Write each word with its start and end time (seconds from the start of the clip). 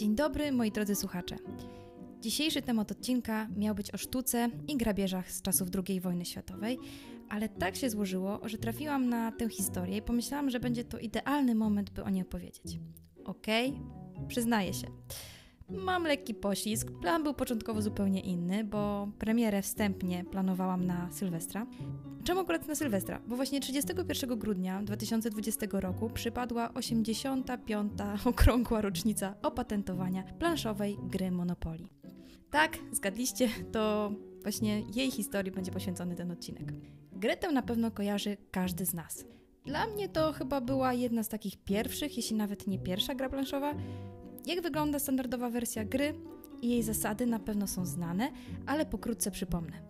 Dzień 0.00 0.14
dobry, 0.14 0.52
moi 0.52 0.72
drodzy 0.72 0.94
słuchacze. 0.94 1.36
Dzisiejszy 2.20 2.62
temat 2.62 2.92
odcinka 2.92 3.48
miał 3.56 3.74
być 3.74 3.94
o 3.94 3.98
sztuce 3.98 4.48
i 4.68 4.76
grabieżach 4.76 5.32
z 5.32 5.42
czasów 5.42 5.68
II 5.88 6.00
wojny 6.00 6.24
światowej, 6.24 6.78
ale 7.28 7.48
tak 7.48 7.76
się 7.76 7.90
złożyło, 7.90 8.40
że 8.44 8.58
trafiłam 8.58 9.08
na 9.08 9.32
tę 9.32 9.48
historię 9.48 9.96
i 9.96 10.02
pomyślałam, 10.02 10.50
że 10.50 10.60
będzie 10.60 10.84
to 10.84 10.98
idealny 10.98 11.54
moment, 11.54 11.90
by 11.90 12.04
o 12.04 12.10
niej 12.10 12.22
opowiedzieć. 12.22 12.80
Okej, 13.24 13.70
okay? 13.70 14.26
przyznaję 14.28 14.74
się. 14.74 14.86
Mam 15.72 16.04
lekki 16.04 16.34
poślizg. 16.34 16.90
Plan 16.90 17.22
był 17.22 17.34
początkowo 17.34 17.82
zupełnie 17.82 18.20
inny, 18.20 18.64
bo 18.64 19.08
premierę 19.18 19.62
wstępnie 19.62 20.24
planowałam 20.24 20.86
na 20.86 21.12
Sylwestra. 21.12 21.66
Czemu 22.24 22.40
akurat 22.40 22.68
na 22.68 22.74
Sylwestra? 22.74 23.20
Bo 23.26 23.36
właśnie 23.36 23.60
31 23.60 24.38
grudnia 24.38 24.82
2020 24.82 25.66
roku 25.72 26.10
przypadła 26.10 26.74
85. 26.74 27.92
okrągła 28.24 28.80
rocznica 28.80 29.34
opatentowania 29.42 30.22
planszowej 30.22 30.98
gry 31.02 31.30
Monopoly. 31.30 31.88
Tak, 32.50 32.78
zgadliście, 32.92 33.48
to 33.72 34.12
właśnie 34.42 34.82
jej 34.94 35.10
historii 35.10 35.52
będzie 35.52 35.72
poświęcony 35.72 36.14
ten 36.16 36.30
odcinek. 36.30 36.72
Grę 37.12 37.36
tę 37.36 37.52
na 37.52 37.62
pewno 37.62 37.90
kojarzy 37.90 38.36
każdy 38.50 38.86
z 38.86 38.94
nas. 38.94 39.24
Dla 39.64 39.86
mnie 39.86 40.08
to 40.08 40.32
chyba 40.32 40.60
była 40.60 40.92
jedna 40.92 41.22
z 41.22 41.28
takich 41.28 41.56
pierwszych, 41.56 42.16
jeśli 42.16 42.36
nawet 42.36 42.66
nie 42.66 42.78
pierwsza 42.78 43.14
gra 43.14 43.28
planszowa. 43.28 43.74
Jak 44.46 44.62
wygląda 44.62 44.98
standardowa 44.98 45.50
wersja 45.50 45.84
gry 45.84 46.14
i 46.62 46.68
jej 46.68 46.82
zasady 46.82 47.26
na 47.26 47.38
pewno 47.38 47.66
są 47.66 47.86
znane, 47.86 48.30
ale 48.66 48.86
pokrótce 48.86 49.30
przypomnę. 49.30 49.82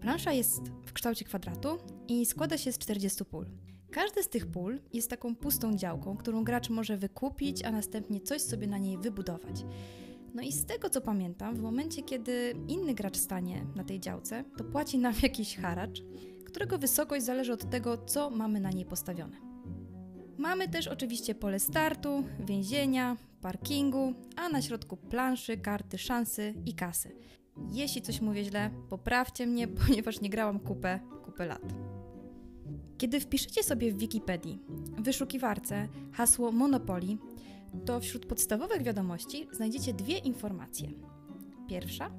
Plansza 0.00 0.32
jest 0.32 0.62
w 0.86 0.92
kształcie 0.92 1.24
kwadratu 1.24 1.78
i 2.08 2.26
składa 2.26 2.58
się 2.58 2.72
z 2.72 2.78
40 2.78 3.24
pól. 3.24 3.46
Każdy 3.90 4.22
z 4.22 4.28
tych 4.28 4.46
pól 4.46 4.80
jest 4.92 5.10
taką 5.10 5.36
pustą 5.36 5.76
działką, 5.76 6.16
którą 6.16 6.44
gracz 6.44 6.70
może 6.70 6.96
wykupić, 6.96 7.64
a 7.64 7.72
następnie 7.72 8.20
coś 8.20 8.42
sobie 8.42 8.66
na 8.66 8.78
niej 8.78 8.98
wybudować. 8.98 9.64
No 10.34 10.42
i 10.42 10.52
z 10.52 10.66
tego 10.66 10.90
co 10.90 11.00
pamiętam, 11.00 11.56
w 11.56 11.62
momencie 11.62 12.02
kiedy 12.02 12.54
inny 12.68 12.94
gracz 12.94 13.16
stanie 13.16 13.66
na 13.76 13.84
tej 13.84 14.00
działce, 14.00 14.44
to 14.56 14.64
płaci 14.64 14.98
nam 14.98 15.14
jakiś 15.22 15.56
haracz, 15.56 16.02
którego 16.44 16.78
wysokość 16.78 17.24
zależy 17.24 17.52
od 17.52 17.70
tego, 17.70 17.98
co 17.98 18.30
mamy 18.30 18.60
na 18.60 18.70
niej 18.70 18.84
postawione. 18.84 19.51
Mamy 20.38 20.68
też 20.68 20.88
oczywiście 20.88 21.34
pole 21.34 21.60
startu, 21.60 22.24
więzienia, 22.40 23.16
parkingu, 23.40 24.14
a 24.36 24.48
na 24.48 24.62
środku 24.62 24.96
planszy, 24.96 25.56
karty, 25.56 25.98
szansy 25.98 26.54
i 26.66 26.74
kasy. 26.74 27.16
Jeśli 27.70 28.02
coś 28.02 28.20
mówię 28.20 28.44
źle, 28.44 28.70
poprawcie 28.88 29.46
mnie, 29.46 29.68
ponieważ 29.86 30.20
nie 30.20 30.30
grałam 30.30 30.60
kupę, 30.60 31.00
kupę 31.24 31.46
lat. 31.46 31.62
Kiedy 32.98 33.20
wpiszecie 33.20 33.62
sobie 33.62 33.92
w 33.92 33.98
Wikipedii, 33.98 34.60
w 34.98 35.02
wyszukiwarce 35.02 35.88
hasło 36.12 36.52
Monopoly, 36.52 37.18
to 37.86 38.00
wśród 38.00 38.26
podstawowych 38.26 38.82
wiadomości 38.82 39.48
znajdziecie 39.52 39.94
dwie 39.94 40.18
informacje. 40.18 40.88
Pierwsza, 41.68 42.10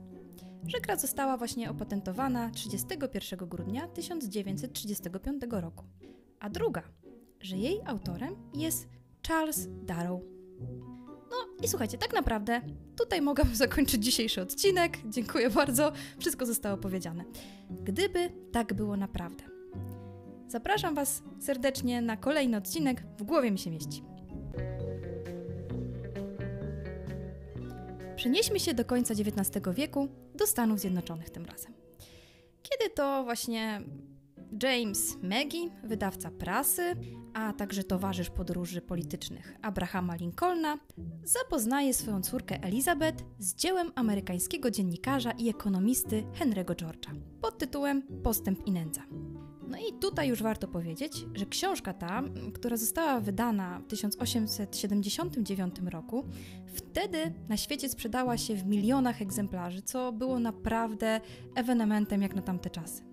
że 0.68 0.80
gra 0.82 0.96
została 0.96 1.38
właśnie 1.38 1.70
opatentowana 1.70 2.50
31 2.50 3.50
grudnia 3.50 3.88
1935 3.88 5.42
roku, 5.50 5.86
a 6.40 6.50
druga, 6.50 6.84
że 7.44 7.58
jej 7.58 7.82
autorem 7.86 8.36
jest 8.54 8.88
Charles 9.28 9.68
Darrow. 9.70 10.22
No 11.32 11.38
i 11.64 11.68
słuchajcie, 11.68 11.98
tak 11.98 12.14
naprawdę 12.14 12.62
tutaj 12.98 13.22
mogę 13.22 13.44
zakończyć 13.54 14.04
dzisiejszy 14.06 14.42
odcinek. 14.42 14.98
Dziękuję 15.06 15.50
bardzo, 15.50 15.92
wszystko 16.20 16.46
zostało 16.46 16.78
powiedziane. 16.78 17.24
Gdyby 17.70 18.30
tak 18.52 18.74
było 18.74 18.98
naprawdę. 18.98 19.44
Zapraszam 20.48 20.96
Was 20.96 21.24
serdecznie 21.40 22.02
na 22.02 22.18
kolejny 22.18 22.58
odcinek 22.58 23.04
W 23.18 23.24
głowie 23.24 23.52
mi 23.52 23.60
się 23.60 23.72
mieści. 23.72 24.04
Przenieśmy 28.16 28.60
się 28.60 28.74
do 28.74 28.86
końca 28.86 29.14
XIX 29.14 29.66
wieku, 29.76 30.08
do 30.36 30.48
Stanów 30.48 30.80
Zjednoczonych 30.80 31.30
tym 31.30 31.46
razem. 31.46 31.74
Kiedy 32.64 32.94
to 32.96 33.24
właśnie 33.24 33.82
James 34.62 35.18
Maggie, 35.22 35.70
wydawca 35.84 36.32
prasy, 36.32 36.96
a 37.34 37.54
także 37.54 37.84
towarzysz 37.84 38.30
podróży 38.30 38.82
politycznych 38.82 39.58
Abrahama 39.62 40.16
Lincolna, 40.16 40.78
zapoznaje 41.24 41.94
swoją 41.94 42.22
córkę 42.22 42.64
Elizabeth 42.64 43.24
z 43.40 43.56
dziełem 43.56 43.92
amerykańskiego 43.96 44.72
dziennikarza 44.72 45.32
i 45.32 45.50
ekonomisty 45.50 46.24
Henry'ego 46.40 46.76
George'a 46.76 47.16
pod 47.42 47.58
tytułem 47.58 48.02
Postęp 48.24 48.68
i 48.68 48.72
nędza. 48.72 49.02
No 49.68 49.78
i 49.78 50.00
tutaj 50.00 50.30
już 50.30 50.44
warto 50.44 50.68
powiedzieć, 50.68 51.26
że 51.34 51.46
książka 51.46 51.94
ta, 51.94 52.24
która 52.54 52.78
została 52.78 53.20
wydana 53.20 53.80
w 53.80 53.88
1879 53.88 55.76
roku, 55.92 56.26
wtedy 56.74 57.34
na 57.50 57.58
świecie 57.58 57.90
sprzedała 57.90 58.38
się 58.38 58.56
w 58.56 58.66
milionach 58.66 59.22
egzemplarzy, 59.22 59.82
co 59.82 60.12
było 60.12 60.40
naprawdę 60.40 61.22
ewenementem 61.56 62.22
jak 62.22 62.36
na 62.36 62.42
tamte 62.42 62.70
czasy. 62.70 63.13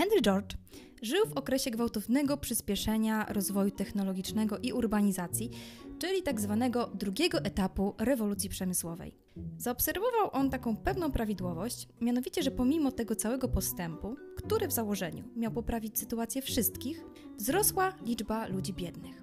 Henry 0.00 0.22
George 0.22 0.56
żył 1.02 1.26
w 1.26 1.32
okresie 1.32 1.70
gwałtownego 1.70 2.36
przyspieszenia 2.36 3.26
rozwoju 3.28 3.70
technologicznego 3.70 4.58
i 4.58 4.72
urbanizacji, 4.72 5.50
czyli 5.98 6.22
tak 6.22 6.40
zwanego 6.40 6.90
drugiego 6.94 7.38
etapu 7.38 7.94
rewolucji 7.98 8.50
przemysłowej. 8.50 9.14
Zaobserwował 9.58 10.30
on 10.32 10.50
taką 10.50 10.76
pewną 10.76 11.12
prawidłowość, 11.12 11.88
mianowicie, 12.00 12.42
że 12.42 12.50
pomimo 12.50 12.92
tego 12.92 13.16
całego 13.16 13.48
postępu, 13.48 14.16
który 14.36 14.68
w 14.68 14.72
założeniu 14.72 15.24
miał 15.36 15.52
poprawić 15.52 15.98
sytuację 15.98 16.42
wszystkich, 16.42 17.04
wzrosła 17.38 17.92
liczba 18.06 18.46
ludzi 18.46 18.72
biednych. 18.72 19.22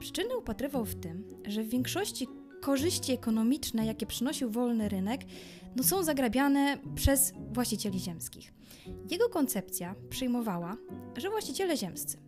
Przyczyny 0.00 0.36
upatrywał 0.36 0.84
w 0.84 0.94
tym, 0.94 1.24
że 1.46 1.62
w 1.62 1.68
większości 1.68 2.28
korzyści 2.60 3.12
ekonomiczne, 3.12 3.86
jakie 3.86 4.06
przynosił 4.06 4.50
wolny 4.50 4.88
rynek, 4.88 5.20
no 5.76 5.82
są 5.82 6.02
zagrabiane 6.02 6.78
przez 6.94 7.32
właścicieli 7.52 7.98
ziemskich. 8.00 8.59
Jego 9.10 9.28
koncepcja 9.28 9.94
przyjmowała, 10.10 10.76
że 11.16 11.30
właściciele 11.30 11.76
ziemscy, 11.76 12.18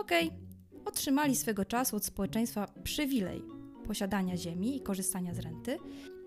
okej, 0.00 0.28
okay, 0.28 0.38
otrzymali 0.84 1.36
swego 1.36 1.64
czasu 1.64 1.96
od 1.96 2.04
społeczeństwa 2.04 2.66
przywilej 2.82 3.42
posiadania 3.86 4.36
ziemi 4.36 4.76
i 4.76 4.80
korzystania 4.80 5.34
z 5.34 5.38
renty. 5.38 5.78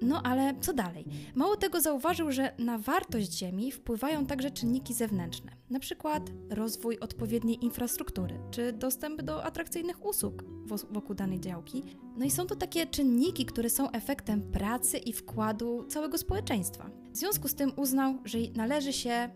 No 0.01 0.21
ale 0.23 0.55
co 0.61 0.73
dalej? 0.73 1.05
Mało 1.35 1.57
tego 1.57 1.81
zauważył, 1.81 2.31
że 2.31 2.55
na 2.57 2.77
wartość 2.77 3.37
ziemi 3.37 3.71
wpływają 3.71 4.25
także 4.25 4.51
czynniki 4.51 4.93
zewnętrzne, 4.93 5.51
przykład 5.81 6.31
rozwój 6.49 6.99
odpowiedniej 6.99 7.65
infrastruktury 7.65 8.39
czy 8.51 8.73
dostęp 8.73 9.21
do 9.21 9.43
atrakcyjnych 9.43 10.05
usług 10.05 10.43
wokół 10.91 11.15
danej 11.15 11.39
działki. 11.39 11.83
No 12.17 12.25
i 12.25 12.31
są 12.31 12.45
to 12.45 12.55
takie 12.55 12.87
czynniki, 12.87 13.45
które 13.45 13.69
są 13.69 13.91
efektem 13.91 14.51
pracy 14.51 14.97
i 14.97 15.13
wkładu 15.13 15.85
całego 15.87 16.17
społeczeństwa. 16.17 16.89
W 17.11 17.17
związku 17.17 17.47
z 17.47 17.55
tym 17.55 17.71
uznał, 17.75 18.17
że 18.25 18.37
należy 18.55 18.93
się 18.93 19.29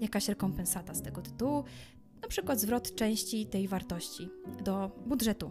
jakaś 0.00 0.28
rekompensata 0.28 0.94
z 0.94 1.02
tego 1.02 1.22
tytułu, 1.22 1.64
na 2.22 2.28
przykład 2.28 2.60
zwrot 2.60 2.94
części 2.94 3.46
tej 3.46 3.68
wartości 3.68 4.28
do 4.64 4.90
budżetu 5.06 5.50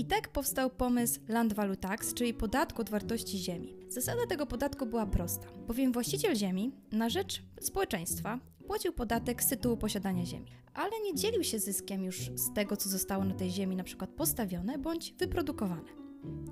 i 0.00 0.04
tak 0.04 0.28
powstał 0.28 0.70
pomysł 0.70 1.20
Land 1.28 1.52
Value 1.52 1.76
Tax, 1.76 2.14
czyli 2.14 2.34
podatku 2.34 2.80
od 2.80 2.90
wartości 2.90 3.38
ziemi. 3.38 3.76
Zasada 3.88 4.26
tego 4.26 4.46
podatku 4.46 4.86
była 4.86 5.06
prosta, 5.06 5.46
bowiem 5.66 5.92
właściciel 5.92 6.34
ziemi 6.36 6.72
na 6.92 7.08
rzecz 7.08 7.42
społeczeństwa 7.60 8.38
płacił 8.66 8.92
podatek 8.92 9.42
z 9.42 9.46
tytułu 9.46 9.76
posiadania 9.76 10.26
ziemi, 10.26 10.50
ale 10.74 10.90
nie 11.04 11.14
dzielił 11.14 11.44
się 11.44 11.58
zyskiem 11.58 12.04
już 12.04 12.30
z 12.34 12.52
tego, 12.54 12.76
co 12.76 12.88
zostało 12.88 13.24
na 13.24 13.34
tej 13.34 13.50
ziemi 13.50 13.76
na 13.76 13.84
przykład 13.84 14.10
postawione 14.10 14.78
bądź 14.78 15.12
wyprodukowane. 15.12 15.90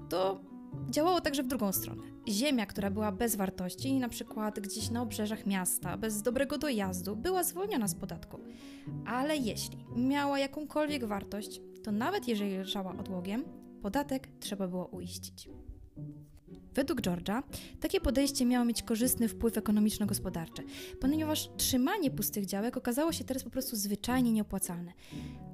To 0.09 0.41
działało 0.91 1.21
także 1.21 1.43
w 1.43 1.47
drugą 1.47 1.73
stronę. 1.73 2.03
Ziemia, 2.29 2.67
która 2.67 2.91
była 2.91 3.13
bez 3.13 3.37
wartości, 3.37 3.99
na 3.99 4.09
przykład 4.09 4.61
gdzieś 4.61 4.91
na 4.91 5.03
obrzeżach 5.03 5.47
miasta, 5.47 5.97
bez 5.97 6.23
dobrego 6.23 6.59
dojazdu, 6.59 7.17
była 7.17 7.45
zwolniona 7.45 7.89
z 7.89 7.95
podatku. 7.95 8.41
Ale 9.07 9.37
jeśli 9.37 9.79
miała 9.97 10.39
jakąkolwiek 10.39 11.05
wartość, 11.05 11.61
to 11.83 11.93
nawet 11.93 12.29
jeżeli 12.29 12.57
leżała 12.57 12.97
odłogiem, 12.99 13.45
podatek 13.83 14.29
trzeba 14.41 14.69
było 14.69 14.87
uiścić. 14.87 15.49
Według 16.75 17.01
George'a 17.01 17.43
takie 17.81 18.01
podejście 18.01 18.47
miało 18.47 18.65
mieć 18.65 18.83
korzystny 18.83 19.29
wpływ 19.29 19.57
ekonomiczno-gospodarczy, 19.57 20.63
ponieważ 21.01 21.51
trzymanie 21.57 22.11
pustych 22.11 22.47
działek 22.47 22.77
okazało 22.77 23.13
się 23.13 23.25
teraz 23.25 23.45
po 23.45 23.51
prostu 23.51 23.77
zwyczajnie 23.77 24.33
nieopłacalne. 24.33 24.93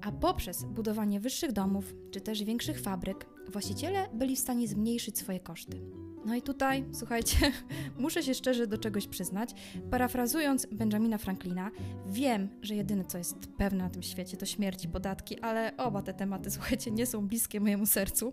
A 0.02 0.12
poprzez 0.12 0.64
budowanie 0.64 1.20
wyższych 1.20 1.52
domów 1.52 1.94
czy 2.10 2.20
też 2.20 2.44
większych 2.44 2.80
fabryk, 2.80 3.26
właściciele 3.50 4.08
byli 4.14 4.36
w 4.36 4.38
stanie 4.38 4.68
zmniejszyć 4.68 5.18
swoje 5.18 5.40
koszty. 5.40 5.80
No 6.24 6.34
i 6.34 6.42
tutaj, 6.42 6.84
słuchajcie, 6.92 7.36
muszę 7.98 8.22
się 8.22 8.34
szczerze 8.34 8.66
do 8.66 8.78
czegoś 8.78 9.06
przyznać. 9.06 9.50
Parafrazując 9.90 10.66
Benjamina 10.72 11.18
Franklina, 11.18 11.70
wiem, 12.06 12.48
że 12.62 12.74
jedyne 12.74 13.04
co 13.04 13.18
jest 13.18 13.36
pewne 13.58 13.84
na 13.84 13.90
tym 13.90 14.02
świecie 14.02 14.36
to 14.36 14.46
śmierć 14.46 14.84
i 14.84 14.88
podatki, 14.88 15.40
ale 15.40 15.76
oba 15.76 16.02
te 16.02 16.14
tematy, 16.14 16.50
słuchajcie, 16.56 16.90
nie 16.90 17.06
są 17.06 17.28
bliskie 17.28 17.60
mojemu 17.60 17.86
sercu. 17.86 18.32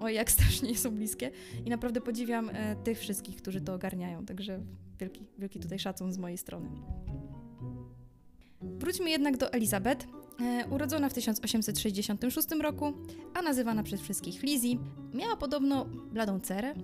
Oj, 0.00 0.14
jak 0.14 0.30
strasznie 0.30 0.68
nie 0.68 0.78
są 0.78 0.90
bliskie. 0.90 1.30
I 1.64 1.70
naprawdę 1.70 2.00
podziwiam 2.00 2.50
e, 2.52 2.76
tych 2.76 2.98
wszystkich, 2.98 3.36
którzy 3.36 3.60
to 3.60 3.74
ogarniają. 3.74 4.26
Także 4.26 4.60
wielki, 4.98 5.26
wielki 5.38 5.60
tutaj 5.60 5.78
szacun 5.78 6.12
z 6.12 6.18
mojej 6.18 6.38
strony. 6.38 6.70
Wróćmy 8.62 9.10
jednak 9.10 9.36
do 9.36 9.52
Elizabeth 9.52 10.06
urodzona 10.70 11.08
w 11.08 11.14
1866 11.14 12.48
roku, 12.62 12.92
a 13.34 13.42
nazywana 13.42 13.82
przez 13.82 14.00
wszystkich 14.00 14.42
Lizzie, 14.42 14.78
miała 15.14 15.36
podobno 15.36 15.84
bladą 16.12 16.40
cerę, 16.40 16.74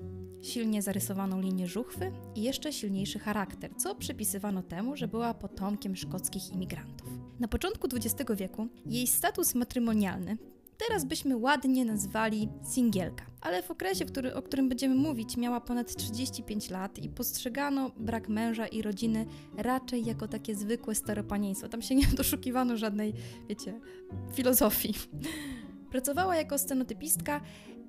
silnie 0.43 0.83
zarysowaną 0.83 1.41
linię 1.41 1.67
żuchwy 1.67 2.13
i 2.35 2.43
jeszcze 2.43 2.73
silniejszy 2.73 3.19
charakter, 3.19 3.77
co 3.77 3.95
przypisywano 3.95 4.63
temu, 4.63 4.97
że 4.97 5.09
była 5.09 5.35
potomkiem 5.35 5.97
szkockich 5.97 6.53
imigrantów. 6.53 7.09
Na 7.41 7.49
początku 7.49 7.89
XX 7.93 8.31
wieku 8.37 8.69
jej 8.87 9.07
status 9.07 9.55
matrymonialny 9.55 10.39
teraz 10.87 11.05
byśmy 11.05 11.37
ładnie 11.37 11.85
nazwali 11.85 12.49
singielka. 12.63 13.25
Ale 13.41 13.63
w 13.63 13.71
okresie, 13.71 14.05
który, 14.05 14.35
o 14.35 14.43
którym 14.43 14.69
będziemy 14.69 14.95
mówić, 14.95 15.37
miała 15.37 15.61
ponad 15.61 15.95
35 15.97 16.71
lat 16.71 16.99
i 16.99 17.09
postrzegano 17.09 17.91
brak 17.97 18.29
męża 18.29 18.67
i 18.67 18.83
rodziny 18.83 19.27
raczej 19.57 20.05
jako 20.05 20.29
takie 20.29 20.55
zwykłe 20.55 20.95
staropanieństwo. 20.95 21.69
Tam 21.69 21.83
się 21.83 21.95
nie 21.95 22.07
doszukiwano 22.17 22.77
żadnej, 22.77 23.15
wiecie, 23.49 23.81
filozofii. 24.33 24.95
Pracowała 25.91 26.37
jako 26.37 26.59
scenotypistka 26.59 27.41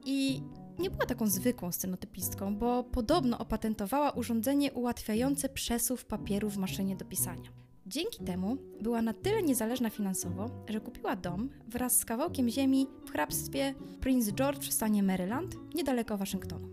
i 0.05 0.41
nie 0.79 0.89
była 0.89 1.05
taką 1.05 1.27
zwykłą 1.27 1.71
scenotypistką, 1.71 2.55
bo 2.55 2.83
podobno 2.83 3.37
opatentowała 3.37 4.11
urządzenie 4.11 4.71
ułatwiające 4.71 5.49
przesuw 5.49 6.05
papieru 6.05 6.49
w 6.49 6.57
maszynie 6.57 6.95
do 6.95 7.05
pisania. 7.05 7.62
Dzięki 7.93 8.23
temu 8.23 8.57
była 8.81 9.01
na 9.01 9.13
tyle 9.13 9.43
niezależna 9.43 9.89
finansowo, 9.89 10.49
że 10.69 10.79
kupiła 10.79 11.15
dom 11.15 11.49
wraz 11.67 11.97
z 11.97 12.05
kawałkiem 12.05 12.49
ziemi 12.49 12.87
w 13.05 13.11
hrabstwie 13.11 13.73
Prince 14.01 14.31
George 14.31 14.67
w 14.67 14.73
stanie 14.73 15.03
Maryland, 15.03 15.55
niedaleko 15.75 16.17
Waszyngtonu. 16.17 16.69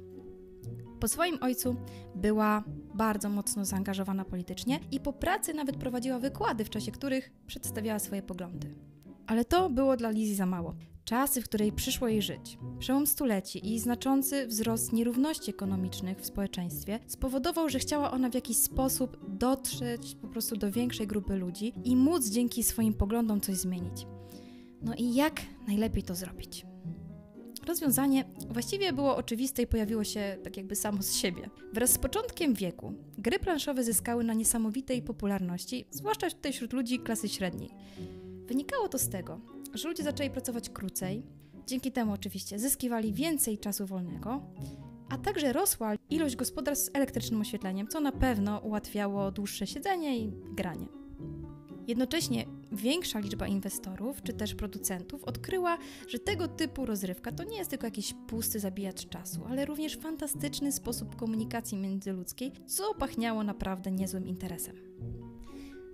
Po 1.01 1.09
swoim 1.09 1.39
ojcu 1.41 1.77
była 2.15 2.65
bardzo 2.95 3.29
mocno 3.29 3.65
zaangażowana 3.65 4.25
politycznie 4.25 4.81
i 4.91 5.01
po 5.01 5.13
pracy 5.13 5.55
nawet 5.55 5.77
prowadziła 5.77 6.19
wykłady, 6.19 6.65
w 6.65 6.71
czasie 6.71 6.93
których 6.93 7.33
przedstawiała 7.47 7.99
swoje 7.99 8.23
poglądy. 8.23 8.75
Ale 9.27 9.45
to 9.45 9.71
było 9.71 9.97
dla 9.97 10.11
Lizzie 10.11 10.35
za 10.35 10.47
mało. 10.47 10.75
Czasy, 11.11 11.43
w 11.43 11.45
której 11.45 11.73
przyszło 11.73 12.09
jej 12.09 12.23
żyć, 12.23 12.59
przełom 12.79 13.07
stuleci 13.07 13.75
i 13.75 13.79
znaczący 13.79 14.47
wzrost 14.47 14.93
nierówności 14.93 15.51
ekonomicznych 15.51 16.19
w 16.19 16.27
społeczeństwie 16.27 16.99
spowodował, 17.07 17.69
że 17.69 17.79
chciała 17.79 18.11
ona 18.11 18.31
w 18.31 18.35
jakiś 18.35 18.57
sposób 18.57 19.17
dotrzeć 19.29 20.17
po 20.23 20.29
prostu 20.29 20.57
do 20.57 20.71
większej 20.71 21.07
grupy 21.07 21.37
ludzi 21.37 21.73
i 21.85 21.97
móc 21.97 22.29
dzięki 22.29 22.63
swoim 22.63 22.95
poglądom 22.95 23.41
coś 23.41 23.57
zmienić. 23.57 24.07
No 24.83 24.95
i 24.95 25.15
jak 25.15 25.41
najlepiej 25.67 26.03
to 26.03 26.15
zrobić? 26.15 26.67
Rozwiązanie 27.67 28.25
właściwie 28.49 28.93
było 28.93 29.17
oczywiste 29.17 29.63
i 29.63 29.67
pojawiło 29.67 30.05
się 30.05 30.37
tak 30.45 30.57
jakby 30.57 30.77
samo 30.77 31.03
z 31.03 31.15
siebie. 31.15 31.51
Wraz 31.73 31.91
z 31.93 31.99
początkiem 31.99 32.55
wieku 32.55 32.95
gry 33.19 33.39
planszowe 33.39 33.85
zyskały 33.85 34.25
na 34.25 34.35
niesamowitej 34.35 35.03
popularności, 35.03 35.87
zwłaszcza 35.91 36.31
tutaj 36.31 36.53
wśród 36.53 36.73
ludzi 36.73 36.99
klasy 36.99 37.29
średniej. 37.29 37.71
Wynikało 38.47 38.89
to 38.89 38.99
z 38.99 39.09
tego, 39.09 39.41
że 39.75 39.89
ludzie 39.89 40.03
zaczęli 40.03 40.31
pracować 40.31 40.71
krócej, 40.71 41.23
dzięki 41.67 41.93
temu 41.93 42.13
oczywiście 42.13 42.59
zyskiwali 42.59 43.13
więcej 43.13 43.59
czasu 43.59 43.87
wolnego, 43.87 44.43
a 45.09 45.19
także 45.19 45.53
rosła 45.53 45.95
ilość 46.11 46.37
gospodarstw 46.37 46.87
z 46.87 46.97
elektrycznym 46.97 47.41
oświetleniem, 47.41 47.89
co 47.89 48.01
na 48.01 48.13
pewno 48.13 48.59
ułatwiało 48.59 49.31
dłuższe 49.31 49.67
siedzenie 49.67 50.19
i 50.19 50.33
granie. 50.55 50.87
Jednocześnie 51.87 52.47
większa 52.73 53.19
liczba 53.19 53.47
inwestorów 53.47 54.23
czy 54.23 54.33
też 54.33 54.55
producentów 54.55 55.25
odkryła, 55.25 55.79
że 56.09 56.19
tego 56.19 56.49
typu 56.49 56.87
rozrywka 56.87 57.33
to 57.33 57.45
nie 57.45 57.57
jest 57.57 57.71
tylko 57.71 57.87
jakiś 57.87 58.15
pusty 58.27 58.61
zabijacz 58.61 59.09
czasu, 59.09 59.45
ale 59.49 59.65
również 59.65 59.97
fantastyczny 59.97 60.73
sposób 60.73 61.17
komunikacji 61.17 61.79
międzyludzkiej, 61.79 62.53
co 62.67 62.95
pachniało 62.95 63.45
naprawdę 63.45 63.91
niezłym 63.91 64.27
interesem. 64.27 64.77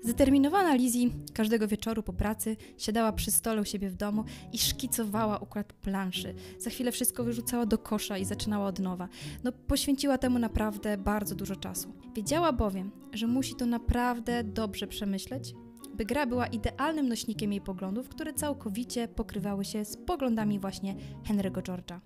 Zdeterminowana 0.02 0.74
Lizzie 0.74 1.10
każdego 1.34 1.68
wieczoru 1.68 2.02
po 2.02 2.12
pracy 2.12 2.56
siadała 2.78 3.12
przy 3.12 3.30
stole 3.30 3.62
u 3.62 3.64
siebie 3.64 3.90
w 3.90 3.96
domu 3.96 4.24
i 4.52 4.58
szkicowała 4.58 5.38
układ 5.38 5.72
planszy. 5.72 6.34
Za 6.58 6.70
chwilę 6.70 6.92
wszystko 6.92 7.24
wyrzucała 7.24 7.66
do 7.66 7.78
kosza 7.78 8.18
i 8.18 8.24
zaczynała 8.24 8.66
od 8.66 8.78
nowa. 8.78 9.08
No, 9.44 9.52
poświęciła 9.52 10.18
temu 10.18 10.38
naprawdę 10.38 10.98
bardzo 10.98 11.34
dużo 11.34 11.56
czasu. 11.56 11.92
Wiedziała 12.14 12.52
bowiem, 12.52 12.90
że 13.12 13.26
musi 13.26 13.54
to 13.54 13.66
naprawdę 13.66 14.44
dobrze 14.44 14.86
przemyśleć, 14.86 15.54
by 15.94 16.04
gra 16.04 16.26
była 16.26 16.46
idealnym 16.46 17.08
nośnikiem 17.08 17.52
jej 17.52 17.60
poglądów, 17.60 18.08
które 18.08 18.32
całkowicie 18.32 19.08
pokrywały 19.08 19.64
się 19.64 19.84
z 19.84 19.96
poglądami 19.96 20.58
właśnie 20.58 20.96
Henry'ego 21.28 21.62
George'a. 21.62 22.00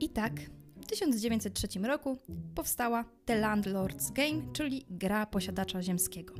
I 0.00 0.08
tak 0.08 0.32
w 0.80 0.86
1903 0.86 1.68
roku 1.78 2.18
powstała 2.54 3.04
The 3.24 3.42
Landlord's 3.42 4.12
Game, 4.12 4.52
czyli 4.52 4.86
gra 4.90 5.26
posiadacza 5.26 5.82
ziemskiego. 5.82 6.34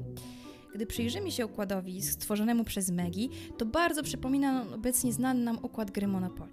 Gdy 0.79 0.87
przyjrzymy 0.87 1.31
się 1.31 1.47
układowi 1.47 2.03
stworzonemu 2.03 2.65
przez 2.65 2.91
Megi, 2.91 3.31
to 3.57 3.67
bardzo 3.67 4.03
przypomina 4.03 4.63
on 4.63 4.75
obecnie 4.75 5.13
znany 5.13 5.45
nam 5.45 5.59
układ 5.63 5.91
gry 5.91 6.07
Monopoly. 6.07 6.53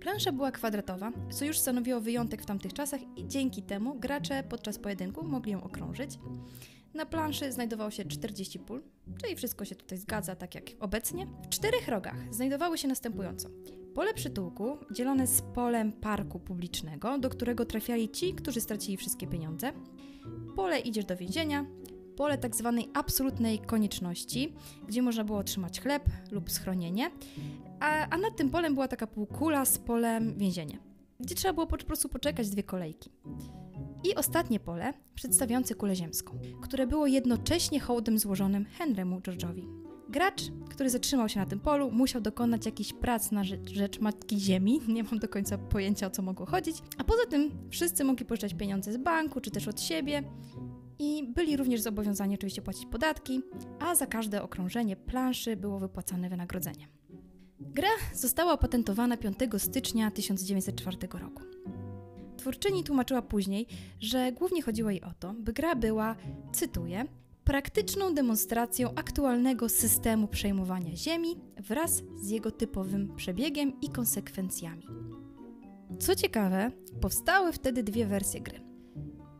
Plansza 0.00 0.32
była 0.32 0.50
kwadratowa, 0.50 1.12
co 1.30 1.44
już 1.44 1.58
stanowiło 1.58 2.00
wyjątek 2.00 2.42
w 2.42 2.46
tamtych 2.46 2.72
czasach 2.72 3.00
i 3.16 3.26
dzięki 3.26 3.62
temu 3.62 3.94
gracze 3.94 4.42
podczas 4.48 4.78
pojedynku 4.78 5.24
mogli 5.24 5.52
ją 5.52 5.62
okrążyć. 5.62 6.18
Na 6.94 7.06
planszy 7.06 7.52
znajdowało 7.52 7.90
się 7.90 8.04
40 8.04 8.58
pól, 8.58 8.82
czyli 9.22 9.36
wszystko 9.36 9.64
się 9.64 9.74
tutaj 9.74 9.98
zgadza 9.98 10.36
tak 10.36 10.54
jak 10.54 10.64
obecnie. 10.80 11.26
W 11.26 11.48
czterech 11.48 11.88
rogach 11.88 12.34
znajdowały 12.34 12.78
się 12.78 12.88
następująco. 12.88 13.48
Pole 13.94 14.14
przytułku, 14.14 14.78
dzielone 14.92 15.26
z 15.26 15.42
polem 15.42 15.92
parku 15.92 16.40
publicznego, 16.40 17.18
do 17.18 17.28
którego 17.28 17.64
trafiali 17.64 18.08
ci, 18.08 18.34
którzy 18.34 18.60
stracili 18.60 18.96
wszystkie 18.96 19.26
pieniądze. 19.26 19.72
Pole 20.56 20.78
idziesz 20.78 21.04
do 21.04 21.16
więzienia, 21.16 21.66
pole 22.16 22.38
tak 22.38 22.56
zwanej 22.56 22.88
absolutnej 22.94 23.58
konieczności, 23.58 24.54
gdzie 24.88 25.02
można 25.02 25.24
było 25.24 25.38
otrzymać 25.38 25.80
chleb 25.80 26.04
lub 26.30 26.50
schronienie, 26.50 27.10
a, 27.80 28.08
a 28.08 28.18
nad 28.18 28.36
tym 28.36 28.50
polem 28.50 28.74
była 28.74 28.88
taka 28.88 29.06
półkula 29.06 29.64
z 29.64 29.78
polem 29.78 30.38
więzienia, 30.38 30.78
gdzie 31.20 31.34
trzeba 31.34 31.54
było 31.54 31.66
po 31.66 31.76
prostu 31.76 32.08
poczekać 32.08 32.50
dwie 32.50 32.62
kolejki. 32.62 33.10
I 34.04 34.14
ostatnie 34.14 34.60
pole, 34.60 34.94
przedstawiające 35.14 35.74
kulę 35.74 35.96
ziemską, 35.96 36.38
które 36.62 36.86
było 36.86 37.06
jednocześnie 37.06 37.80
hołdem 37.80 38.18
złożonym 38.18 38.64
Henrymu 38.64 39.20
George'owi. 39.20 39.82
Gracz, 40.08 40.42
który 40.70 40.90
zatrzymał 40.90 41.28
się 41.28 41.40
na 41.40 41.46
tym 41.46 41.60
polu, 41.60 41.90
musiał 41.90 42.20
dokonać 42.20 42.66
jakichś 42.66 42.92
prac 42.92 43.30
na 43.30 43.44
rzecz, 43.44 43.70
rzecz 43.70 44.00
Matki 44.00 44.40
Ziemi. 44.40 44.80
Nie 44.88 45.02
mam 45.02 45.18
do 45.18 45.28
końca 45.28 45.58
pojęcia 45.58 46.06
o 46.06 46.10
co 46.10 46.22
mogło 46.22 46.46
chodzić. 46.46 46.76
A 46.98 47.04
poza 47.04 47.26
tym 47.30 47.50
wszyscy 47.70 48.04
mogli 48.04 48.26
pożyczać 48.26 48.54
pieniądze 48.54 48.92
z 48.92 48.96
banku 48.96 49.40
czy 49.40 49.50
też 49.50 49.68
od 49.68 49.80
siebie 49.80 50.22
i 51.02 51.22
byli 51.28 51.56
również 51.56 51.80
zobowiązani 51.80 52.34
oczywiście 52.34 52.62
płacić 52.62 52.86
podatki, 52.86 53.42
a 53.80 53.94
za 53.94 54.06
każde 54.06 54.42
okrążenie 54.42 54.96
planszy 54.96 55.56
było 55.56 55.78
wypłacane 55.78 56.28
wynagrodzenie. 56.28 56.88
Gra 57.60 57.88
została 58.14 58.52
opatentowana 58.52 59.16
5 59.16 59.38
stycznia 59.58 60.10
1904 60.10 60.96
roku. 61.12 61.42
Twórczyni 62.36 62.84
tłumaczyła 62.84 63.22
później, 63.22 63.66
że 64.00 64.32
głównie 64.32 64.62
chodziło 64.62 64.90
jej 64.90 65.02
o 65.02 65.12
to, 65.18 65.34
by 65.34 65.52
gra 65.52 65.74
była, 65.74 66.16
cytuję, 66.52 67.04
praktyczną 67.44 68.14
demonstracją 68.14 68.94
aktualnego 68.94 69.68
systemu 69.68 70.28
przejmowania 70.28 70.96
Ziemi 70.96 71.36
wraz 71.56 72.02
z 72.16 72.30
jego 72.30 72.50
typowym 72.50 73.16
przebiegiem 73.16 73.80
i 73.80 73.88
konsekwencjami. 73.88 74.86
Co 75.98 76.14
ciekawe, 76.14 76.72
powstały 77.00 77.52
wtedy 77.52 77.82
dwie 77.82 78.06
wersje 78.06 78.40
gry. 78.40 78.60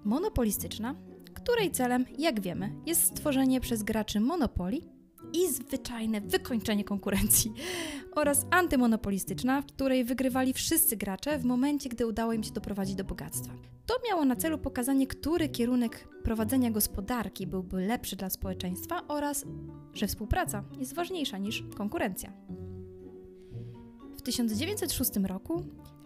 Monopolistyczna, 0.04 0.94
której 1.42 1.70
celem, 1.70 2.04
jak 2.18 2.40
wiemy, 2.40 2.72
jest 2.86 3.02
stworzenie 3.02 3.60
przez 3.60 3.82
graczy 3.82 4.20
monopoli 4.20 4.88
i 5.32 5.48
zwyczajne 5.48 6.20
wykończenie 6.20 6.84
konkurencji, 6.84 7.52
oraz 8.20 8.46
antymonopolistyczna, 8.50 9.62
w 9.62 9.66
której 9.66 10.04
wygrywali 10.04 10.52
wszyscy 10.52 10.96
gracze 10.96 11.38
w 11.38 11.44
momencie, 11.44 11.88
gdy 11.88 12.06
udało 12.06 12.32
im 12.32 12.42
się 12.42 12.52
doprowadzić 12.52 12.94
do 12.94 13.04
bogactwa. 13.04 13.52
To 13.86 13.94
miało 14.08 14.24
na 14.24 14.36
celu 14.36 14.58
pokazanie, 14.58 15.06
który 15.06 15.48
kierunek 15.48 16.08
prowadzenia 16.24 16.70
gospodarki 16.70 17.46
byłby 17.46 17.86
lepszy 17.86 18.16
dla 18.16 18.30
społeczeństwa 18.30 19.02
oraz, 19.08 19.44
że 19.94 20.06
współpraca 20.06 20.64
jest 20.78 20.94
ważniejsza 20.94 21.38
niż 21.38 21.64
konkurencja. 21.76 22.32
W 24.16 24.22
1906 24.22 25.10
roku 25.16 25.62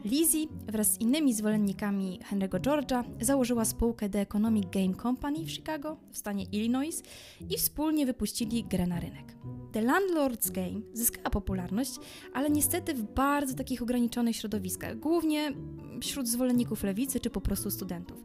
Lizzie 0.07 0.47
wraz 0.67 0.95
z 0.95 1.01
innymi 1.01 1.35
zwolennikami 1.35 2.21
Henry'ego 2.31 2.61
George'a 2.61 3.05
założyła 3.21 3.65
spółkę 3.65 4.09
The 4.09 4.21
Economic 4.21 4.65
Game 4.71 4.95
Company 4.95 5.45
w 5.45 5.51
Chicago, 5.51 5.97
w 6.11 6.17
stanie 6.17 6.45
Illinois 6.45 7.03
i 7.51 7.57
wspólnie 7.57 8.07
wypuścili 8.07 8.65
grę 8.65 8.87
na 8.87 9.01
rynek. 9.01 9.37
The 9.73 9.83
Landlord's 9.83 10.51
Game 10.51 10.81
zyskała 10.93 11.31
popularność, 11.31 11.97
ale 12.33 12.51
niestety 12.51 12.95
w 12.95 13.03
bardzo 13.03 13.55
takich 13.55 13.83
ograniczonych 13.83 14.37
środowiskach, 14.37 14.99
głównie 14.99 15.53
wśród 16.01 16.29
zwolenników 16.29 16.83
lewicy 16.83 17.21
czy 17.21 17.31
po 17.31 17.41
prostu 17.41 17.71
studentów. 17.71 18.25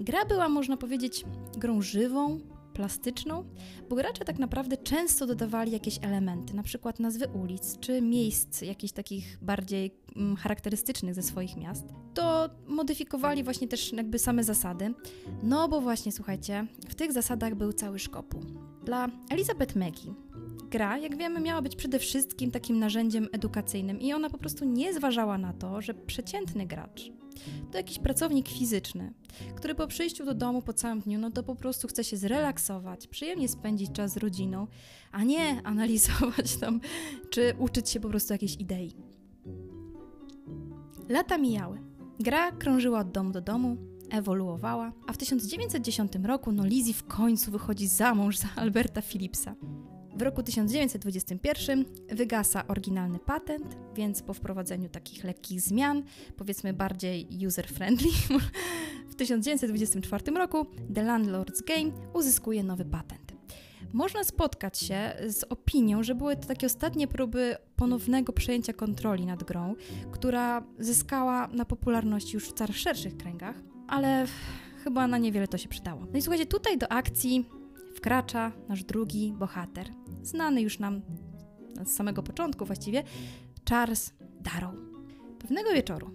Gra 0.00 0.24
była, 0.24 0.48
można 0.48 0.76
powiedzieć, 0.76 1.24
grą 1.56 1.82
żywą, 1.82 2.40
plastyczną, 2.78 3.44
bo 3.88 3.96
gracze 3.96 4.24
tak 4.24 4.38
naprawdę 4.38 4.76
często 4.76 5.26
dodawali 5.26 5.72
jakieś 5.72 5.98
elementy, 6.02 6.54
na 6.54 6.62
przykład 6.62 7.00
nazwy 7.00 7.28
ulic 7.28 7.78
czy 7.78 8.02
miejsc 8.02 8.62
jakichś 8.62 8.92
takich 8.92 9.38
bardziej 9.42 9.94
mm, 10.16 10.36
charakterystycznych 10.36 11.14
ze 11.14 11.22
swoich 11.22 11.56
miast. 11.56 11.84
To 12.14 12.50
modyfikowali 12.66 13.44
właśnie 13.44 13.68
też 13.68 13.92
jakby 13.92 14.18
same 14.18 14.44
zasady, 14.44 14.94
no 15.42 15.68
bo 15.68 15.80
właśnie 15.80 16.12
słuchajcie, 16.12 16.66
w 16.88 16.94
tych 16.94 17.12
zasadach 17.12 17.54
był 17.54 17.72
cały 17.72 17.98
szkopuł. 17.98 18.42
Dla 18.84 19.08
Elizabeth 19.30 19.76
Maggie 19.76 20.14
gra, 20.70 20.98
jak 20.98 21.16
wiemy, 21.16 21.40
miała 21.40 21.62
być 21.62 21.76
przede 21.76 21.98
wszystkim 21.98 22.50
takim 22.50 22.78
narzędziem 22.78 23.28
edukacyjnym 23.32 24.00
i 24.00 24.12
ona 24.12 24.30
po 24.30 24.38
prostu 24.38 24.64
nie 24.64 24.94
zważała 24.94 25.38
na 25.38 25.52
to, 25.52 25.80
że 25.80 25.94
przeciętny 25.94 26.66
gracz 26.66 27.17
to 27.72 27.78
jakiś 27.78 27.98
pracownik 27.98 28.48
fizyczny, 28.48 29.12
który 29.56 29.74
po 29.74 29.86
przyjściu 29.86 30.24
do 30.24 30.34
domu 30.34 30.62
po 30.62 30.72
całym 30.72 31.00
dniu, 31.00 31.18
no 31.18 31.30
to 31.30 31.42
po 31.42 31.54
prostu 31.54 31.88
chce 31.88 32.04
się 32.04 32.16
zrelaksować, 32.16 33.06
przyjemnie 33.06 33.48
spędzić 33.48 33.92
czas 33.92 34.12
z 34.12 34.16
rodziną, 34.16 34.66
a 35.12 35.24
nie 35.24 35.62
analizować 35.62 36.56
tam, 36.56 36.80
czy 37.30 37.54
uczyć 37.58 37.90
się 37.90 38.00
po 38.00 38.08
prostu 38.08 38.32
jakiejś 38.32 38.56
idei. 38.56 38.96
Lata 41.08 41.38
mijały. 41.38 41.80
Gra 42.20 42.52
krążyła 42.52 43.00
od 43.00 43.10
domu 43.10 43.32
do 43.32 43.40
domu, 43.40 43.76
ewoluowała, 44.10 44.92
a 45.06 45.12
w 45.12 45.16
1910 45.16 46.12
roku 46.24 46.52
no 46.52 46.66
Lizzie 46.66 46.94
w 46.94 47.04
końcu 47.04 47.50
wychodzi 47.50 47.86
za 47.86 48.14
mąż 48.14 48.36
za 48.36 48.48
Alberta 48.56 49.02
Philipsa. 49.02 49.54
W 50.18 50.22
roku 50.22 50.42
1921 50.42 51.84
wygasa 52.08 52.66
oryginalny 52.66 53.18
patent, 53.18 53.76
więc 53.94 54.22
po 54.22 54.34
wprowadzeniu 54.34 54.88
takich 54.88 55.24
lekkich 55.24 55.60
zmian, 55.60 56.02
powiedzmy 56.36 56.72
bardziej 56.72 57.28
user-friendly, 57.46 58.10
w 59.10 59.14
1924 59.14 60.32
roku 60.32 60.66
The 60.94 61.04
Landlord's 61.04 61.64
Game 61.66 61.90
uzyskuje 62.14 62.64
nowy 62.64 62.84
patent. 62.84 63.32
Można 63.92 64.24
spotkać 64.24 64.78
się 64.78 65.12
z 65.28 65.44
opinią, 65.44 66.02
że 66.02 66.14
były 66.14 66.36
to 66.36 66.48
takie 66.48 66.66
ostatnie 66.66 67.08
próby 67.08 67.56
ponownego 67.76 68.32
przejęcia 68.32 68.72
kontroli 68.72 69.26
nad 69.26 69.44
grą, 69.44 69.74
która 70.12 70.62
zyskała 70.78 71.48
na 71.48 71.64
popularności 71.64 72.34
już 72.34 72.48
w 72.48 72.52
coraz 72.52 72.76
szerszych 72.76 73.16
kręgach, 73.16 73.56
ale 73.88 74.26
chyba 74.84 75.06
na 75.06 75.18
niewiele 75.18 75.48
to 75.48 75.58
się 75.58 75.68
przydało. 75.68 76.06
No 76.12 76.18
i 76.18 76.22
słuchajcie, 76.22 76.46
tutaj 76.46 76.78
do 76.78 76.92
akcji 76.92 77.44
wkracza 77.98 78.52
nasz 78.68 78.84
drugi 78.84 79.32
bohater, 79.32 79.86
znany 80.22 80.62
już 80.62 80.78
nam 80.78 81.02
z 81.84 81.90
samego 81.90 82.22
początku 82.22 82.64
właściwie, 82.64 83.02
Charles 83.68 84.12
Darrow. 84.40 84.74
Pewnego 85.38 85.72
wieczoru 85.72 86.10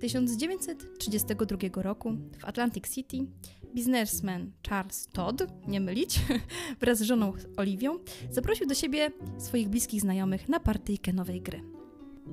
1932 0.00 1.82
roku 1.82 2.12
w 2.38 2.44
Atlantic 2.44 2.94
City 2.94 3.26
biznesmen 3.74 4.52
Charles 4.68 5.08
Todd, 5.12 5.42
nie 5.66 5.80
mylić, 5.80 6.20
wraz 6.80 6.98
z 6.98 7.02
żoną 7.02 7.32
Oliwią, 7.56 7.98
zaprosił 8.30 8.66
do 8.66 8.74
siebie 8.74 9.10
swoich 9.38 9.68
bliskich 9.68 10.00
znajomych 10.00 10.48
na 10.48 10.60
partyjkę 10.60 11.12
nowej 11.12 11.42
gry. 11.42 11.62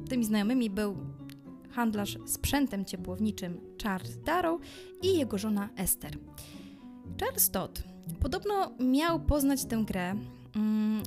Tymi 0.09 0.25
znajomymi 0.25 0.69
był 0.69 0.97
handlarz 1.71 2.17
sprzętem 2.25 2.85
ciepłowniczym 2.85 3.61
Charles 3.83 4.21
Darrow 4.21 4.61
i 5.01 5.17
jego 5.17 5.37
żona 5.37 5.69
Esther. 5.75 6.17
Charles 7.19 7.51
Todd 7.51 7.83
podobno 8.19 8.71
miał 8.79 9.19
poznać 9.19 9.65
tę 9.65 9.83
grę 9.87 10.15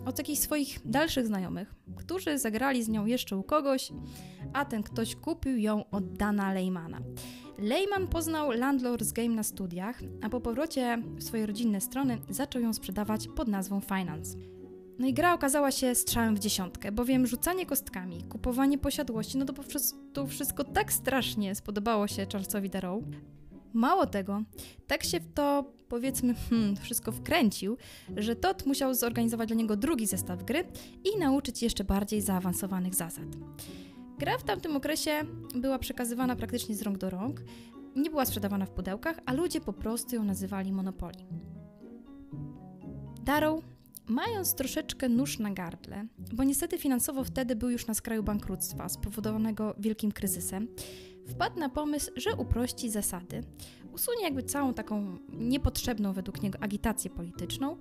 od 0.06 0.18
jakichś 0.18 0.40
swoich 0.40 0.78
dalszych 0.84 1.26
znajomych, 1.26 1.74
którzy 1.96 2.38
zagrali 2.38 2.82
z 2.82 2.88
nią 2.88 3.06
jeszcze 3.06 3.36
u 3.36 3.42
kogoś, 3.42 3.92
a 4.52 4.64
ten 4.64 4.82
ktoś 4.82 5.16
kupił 5.16 5.56
ją 5.56 5.90
od 5.90 6.12
Dana 6.12 6.52
Leymana. 6.52 7.00
Lehman 7.58 8.08
poznał 8.08 8.50
Landlord's 8.50 9.12
Game 9.12 9.28
na 9.28 9.42
studiach, 9.42 10.00
a 10.22 10.28
po 10.28 10.40
powrocie 10.40 11.02
w 11.16 11.22
swoje 11.22 11.46
rodzinne 11.46 11.80
strony 11.80 12.18
zaczął 12.30 12.62
ją 12.62 12.72
sprzedawać 12.72 13.28
pod 13.28 13.48
nazwą 13.48 13.80
Finance. 13.80 14.38
No 14.98 15.06
i 15.06 15.14
gra 15.14 15.34
okazała 15.34 15.70
się 15.70 15.94
strzałem 15.94 16.36
w 16.36 16.38
dziesiątkę, 16.38 16.92
bowiem 16.92 17.26
rzucanie 17.26 17.66
kostkami, 17.66 18.24
kupowanie 18.24 18.78
posiadłości, 18.78 19.38
no 19.38 19.44
to 19.44 19.52
po 19.52 19.62
prostu 19.62 20.26
wszystko 20.26 20.64
tak 20.64 20.92
strasznie 20.92 21.54
spodobało 21.54 22.08
się 22.08 22.26
Charlesowi 22.32 22.70
Darrow. 22.70 23.02
Mało 23.72 24.06
tego, 24.06 24.42
tak 24.86 25.04
się 25.04 25.20
w 25.20 25.32
to, 25.34 25.72
powiedzmy, 25.88 26.34
hmm, 26.50 26.76
wszystko 26.76 27.12
wkręcił, 27.12 27.76
że 28.16 28.36
Todd 28.36 28.66
musiał 28.66 28.94
zorganizować 28.94 29.48
dla 29.48 29.56
niego 29.56 29.76
drugi 29.76 30.06
zestaw 30.06 30.44
gry 30.44 30.64
i 31.04 31.18
nauczyć 31.18 31.62
jeszcze 31.62 31.84
bardziej 31.84 32.20
zaawansowanych 32.20 32.94
zasad. 32.94 33.26
Gra 34.18 34.38
w 34.38 34.44
tamtym 34.44 34.76
okresie 34.76 35.20
była 35.54 35.78
przekazywana 35.78 36.36
praktycznie 36.36 36.74
z 36.74 36.82
rąk 36.82 36.98
do 36.98 37.10
rąk, 37.10 37.42
nie 37.96 38.10
była 38.10 38.26
sprzedawana 38.26 38.66
w 38.66 38.70
pudełkach, 38.70 39.20
a 39.26 39.32
ludzie 39.32 39.60
po 39.60 39.72
prostu 39.72 40.16
ją 40.16 40.24
nazywali 40.24 40.72
Monopoly. 40.72 41.26
Darrow 43.22 43.60
Mając 44.10 44.54
troszeczkę 44.54 45.08
nóż 45.08 45.38
na 45.38 45.50
gardle, 45.50 46.06
bo 46.32 46.44
niestety 46.44 46.78
finansowo 46.78 47.24
wtedy 47.24 47.56
był 47.56 47.70
już 47.70 47.86
na 47.86 47.94
skraju 47.94 48.22
bankructwa 48.22 48.88
spowodowanego 48.88 49.74
wielkim 49.78 50.12
kryzysem, 50.12 50.68
wpadł 51.30 51.60
na 51.60 51.68
pomysł, 51.68 52.10
że 52.16 52.36
uprości 52.36 52.90
zasady, 52.90 53.40
usunie 53.92 54.22
jakby 54.22 54.42
całą 54.42 54.74
taką 54.74 55.18
niepotrzebną 55.28 56.12
według 56.12 56.42
niego 56.42 56.58
agitację 56.62 57.10
polityczną, 57.10 57.76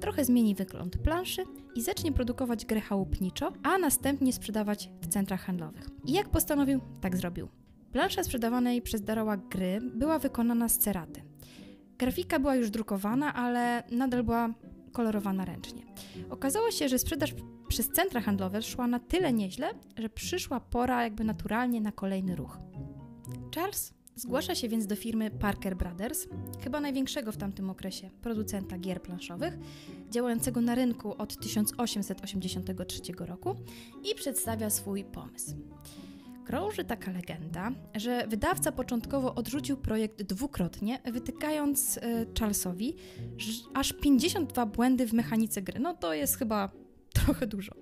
trochę 0.00 0.24
zmieni 0.24 0.54
wygląd 0.54 0.98
planszy 0.98 1.44
i 1.74 1.82
zacznie 1.82 2.12
produkować 2.12 2.66
grę 2.66 2.80
chałupniczo, 2.80 3.52
a 3.62 3.78
następnie 3.78 4.32
sprzedawać 4.32 4.90
w 5.00 5.06
centrach 5.06 5.40
handlowych. 5.40 5.88
I 6.04 6.12
jak 6.12 6.28
postanowił, 6.28 6.80
tak 7.00 7.16
zrobił. 7.16 7.48
Plansza 7.92 8.24
sprzedawanej 8.24 8.82
przez 8.82 9.02
Daroła 9.02 9.36
gry 9.36 9.80
była 9.94 10.18
wykonana 10.18 10.68
z 10.68 10.78
ceraty. 10.78 11.22
Grafika 11.98 12.38
była 12.38 12.56
już 12.56 12.70
drukowana, 12.70 13.34
ale 13.34 13.82
nadal 13.90 14.22
była 14.24 14.54
kolorowana 14.92 15.44
ręcznie. 15.44 15.82
Okazało 16.30 16.70
się, 16.70 16.88
że 16.88 16.98
sprzedaż 16.98 17.34
przez 17.68 17.88
centra 17.88 18.20
handlowe 18.20 18.62
szła 18.62 18.86
na 18.86 18.98
tyle 18.98 19.32
nieźle, 19.32 19.70
że 19.96 20.08
przyszła 20.08 20.60
pora 20.60 21.02
jakby 21.02 21.24
naturalnie 21.24 21.80
na 21.80 21.92
kolejny 21.92 22.36
ruch. 22.36 22.58
Charles 23.54 23.94
zgłasza 24.16 24.54
się 24.54 24.68
więc 24.68 24.86
do 24.86 24.96
firmy 24.96 25.30
Parker 25.30 25.76
Brothers, 25.76 26.26
chyba 26.64 26.80
największego 26.80 27.32
w 27.32 27.36
tamtym 27.36 27.70
okresie 27.70 28.10
producenta 28.22 28.78
gier 28.78 29.02
planszowych, 29.02 29.58
działającego 30.10 30.60
na 30.60 30.74
rynku 30.74 31.14
od 31.18 31.36
1883 31.36 33.00
roku 33.18 33.54
i 34.10 34.14
przedstawia 34.14 34.70
swój 34.70 35.04
pomysł. 35.04 35.56
Krąży 36.44 36.84
taka 36.84 37.12
legenda, 37.12 37.72
że 37.94 38.26
wydawca 38.26 38.72
początkowo 38.72 39.34
odrzucił 39.34 39.76
projekt 39.76 40.22
dwukrotnie, 40.22 40.98
wytykając 41.04 41.96
y, 41.96 42.00
Charlesowi 42.38 42.96
aż 43.74 43.92
52 43.92 44.66
błędy 44.66 45.06
w 45.06 45.12
mechanice 45.12 45.62
gry. 45.62 45.80
No 45.80 45.94
to 45.94 46.14
jest 46.14 46.38
chyba 46.38 46.70
trochę 47.26 47.46
dużo. 47.46 47.72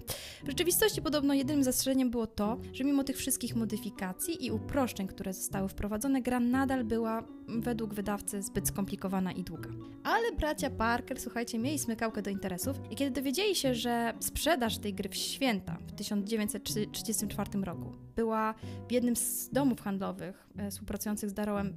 W 0.45 0.49
rzeczywistości 0.49 1.03
podobno 1.03 1.35
jedynym 1.35 1.65
zastrzeżeniem 1.65 2.11
było 2.11 2.27
to, 2.27 2.57
że 2.73 2.85
mimo 2.85 3.05
tych 3.05 3.17
wszystkich 3.17 3.57
modyfikacji 3.57 4.47
i 4.47 4.51
uproszczeń, 4.51 5.07
które 5.07 5.33
zostały 5.33 5.69
wprowadzone, 5.69 6.23
gra 6.23 6.41
nadal 6.41 6.85
była 6.85 7.25
według 7.49 7.95
wydawcy 7.95 8.43
zbyt 8.43 8.69
skomplikowana 8.69 9.33
i 9.33 9.43
długa. 9.43 9.71
Ale 10.05 10.33
bracia 10.33 10.71
Parker, 10.71 11.21
słuchajcie, 11.21 11.59
mieli 11.59 11.79
smykałkę 11.79 12.23
do 12.23 12.31
interesów 12.31 12.77
i 12.91 12.97
kiedy 12.97 13.11
dowiedzieli 13.11 13.55
się, 13.55 13.75
że 13.75 14.15
sprzedaż 14.21 14.79
tej 14.79 14.95
gry 14.95 15.09
w 15.09 15.17
święta 15.17 15.79
w 15.87 15.93
1934 15.93 17.51
roku 17.63 17.93
była 18.17 18.55
w 18.89 18.93
jednym 18.93 19.17
z 19.17 19.51
domów 19.51 19.81
handlowych 19.81 20.49
e, 20.57 20.71
współpracujących 20.71 21.31
z 21.31 21.35
Darrowem 21.35 21.75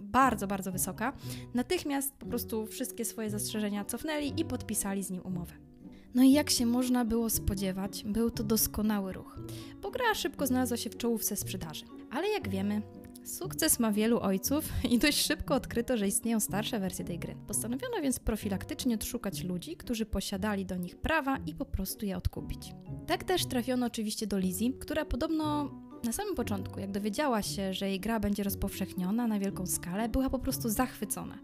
bardzo, 0.00 0.46
bardzo 0.46 0.72
wysoka, 0.72 1.12
natychmiast 1.54 2.16
po 2.16 2.26
prostu 2.26 2.66
wszystkie 2.66 3.04
swoje 3.04 3.30
zastrzeżenia 3.30 3.84
cofnęli 3.84 4.40
i 4.40 4.44
podpisali 4.44 5.02
z 5.02 5.10
nim 5.10 5.22
umowę. 5.22 5.67
No 6.14 6.22
i 6.22 6.32
jak 6.32 6.50
się 6.50 6.66
można 6.66 7.04
było 7.04 7.30
spodziewać, 7.30 8.04
był 8.04 8.30
to 8.30 8.42
doskonały 8.44 9.12
ruch, 9.12 9.38
bo 9.82 9.90
gra 9.90 10.14
szybko 10.14 10.46
znalazła 10.46 10.76
się 10.76 10.90
w 10.90 10.96
czołówce 10.96 11.36
sprzedaży. 11.36 11.84
Ale 12.10 12.28
jak 12.28 12.48
wiemy, 12.48 12.82
Sukces 13.28 13.78
ma 13.78 13.92
wielu 13.92 14.20
ojców 14.20 14.72
i 14.90 14.98
dość 14.98 15.26
szybko 15.26 15.54
odkryto, 15.54 15.96
że 15.96 16.06
istnieją 16.06 16.40
starsze 16.40 16.80
wersje 16.80 17.04
tej 17.04 17.18
gry. 17.18 17.36
Postanowiono 17.46 17.96
więc 18.02 18.18
profilaktycznie 18.20 18.94
odszukać 18.94 19.44
ludzi, 19.44 19.76
którzy 19.76 20.06
posiadali 20.06 20.66
do 20.66 20.76
nich 20.76 20.96
prawa 20.96 21.38
i 21.46 21.54
po 21.54 21.64
prostu 21.64 22.06
je 22.06 22.16
odkupić. 22.16 22.74
Tak 23.06 23.24
też 23.24 23.46
trafiono 23.46 23.86
oczywiście 23.86 24.26
do 24.26 24.38
Lizzie, 24.38 24.72
która 24.72 25.04
podobno 25.04 25.70
na 26.04 26.12
samym 26.12 26.34
początku, 26.34 26.80
jak 26.80 26.90
dowiedziała 26.90 27.42
się, 27.42 27.74
że 27.74 27.88
jej 27.88 28.00
gra 28.00 28.20
będzie 28.20 28.42
rozpowszechniona 28.42 29.26
na 29.26 29.38
wielką 29.38 29.66
skalę, 29.66 30.08
była 30.08 30.30
po 30.30 30.38
prostu 30.38 30.68
zachwycona. 30.68 31.38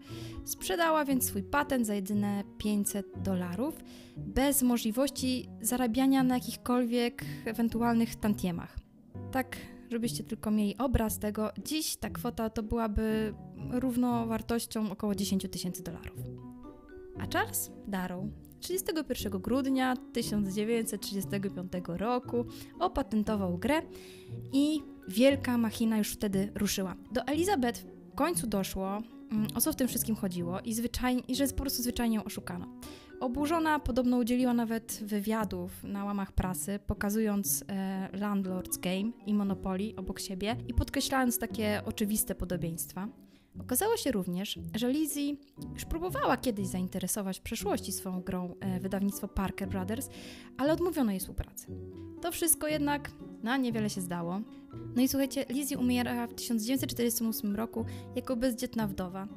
Sprzedała 0.45 1.05
więc 1.05 1.25
swój 1.25 1.43
patent 1.43 1.87
za 1.87 1.95
jedyne 1.95 2.43
500 2.57 3.05
dolarów, 3.23 3.75
bez 4.17 4.61
możliwości 4.61 5.49
zarabiania 5.61 6.23
na 6.23 6.35
jakichkolwiek 6.35 7.25
ewentualnych 7.45 8.15
tantiemach. 8.15 8.77
Tak, 9.31 9.57
żebyście 9.91 10.23
tylko 10.23 10.51
mieli 10.51 10.77
obraz 10.77 11.19
tego, 11.19 11.51
dziś 11.65 11.95
ta 11.95 12.09
kwota 12.09 12.49
to 12.49 12.63
byłaby 12.63 13.33
równowartością 13.71 14.91
około 14.91 15.15
10 15.15 15.47
tysięcy 15.51 15.83
dolarów. 15.83 16.19
A 17.19 17.27
Charles 17.27 17.71
Darrow 17.87 18.23
31 18.65 19.41
grudnia 19.41 19.95
1935 20.13 21.71
roku 21.87 22.45
opatentował 22.79 23.57
grę 23.57 23.81
i 24.53 24.81
wielka 25.07 25.57
machina 25.57 25.97
już 25.97 26.11
wtedy 26.11 26.51
ruszyła. 26.55 26.95
Do 27.11 27.21
Elizabeth 27.21 27.85
w 28.11 28.15
końcu 28.15 28.47
doszło, 28.47 29.01
mm, 29.31 29.47
o 29.55 29.61
co 29.61 29.73
w 29.73 29.75
tym 29.75 29.87
wszystkim 29.87 30.15
chodziło 30.15 30.59
i, 30.61 30.75
i 31.27 31.35
że 31.35 31.47
po 31.47 31.61
prostu 31.61 31.83
zwyczajnie 31.83 32.15
ją 32.15 32.23
oszukano. 32.23 32.67
Oburzona 33.19 33.79
podobno 33.79 34.17
udzieliła 34.17 34.53
nawet 34.53 34.99
wywiadów 35.03 35.83
na 35.83 36.05
łamach 36.05 36.31
prasy, 36.31 36.79
pokazując 36.87 37.63
e, 37.67 38.09
Landlord's 38.13 38.79
Game 38.79 39.11
i 39.25 39.33
Monopoly 39.33 39.93
obok 39.97 40.19
siebie 40.19 40.55
i 40.67 40.73
podkreślając 40.73 41.39
takie 41.39 41.81
oczywiste 41.85 42.35
podobieństwa. 42.35 43.07
Okazało 43.59 43.97
się 43.97 44.11
również, 44.11 44.59
że 44.75 44.91
Lizzie 44.91 45.35
już 45.73 45.85
próbowała 45.85 46.37
kiedyś 46.37 46.67
zainteresować 46.67 47.39
w 47.39 47.41
przeszłości 47.41 47.91
swoją 47.91 48.21
grą 48.21 48.55
e, 48.59 48.79
wydawnictwo 48.79 49.27
Parker 49.27 49.69
Brothers, 49.69 50.09
ale 50.57 50.73
odmówiono 50.73 51.11
jej 51.11 51.19
współpracy. 51.19 51.67
To 52.21 52.31
wszystko 52.31 52.67
jednak 52.67 53.11
na 53.43 53.57
niewiele 53.57 53.89
się 53.89 54.01
zdało. 54.01 54.41
No 54.95 55.01
i 55.01 55.07
słuchajcie, 55.07 55.45
Lizzie 55.49 55.77
umiera 55.77 56.27
w 56.27 56.33
1948 56.33 57.55
roku 57.55 57.85
jako 58.15 58.35
bezdzietna 58.35 58.87
wdowa. 58.87 59.27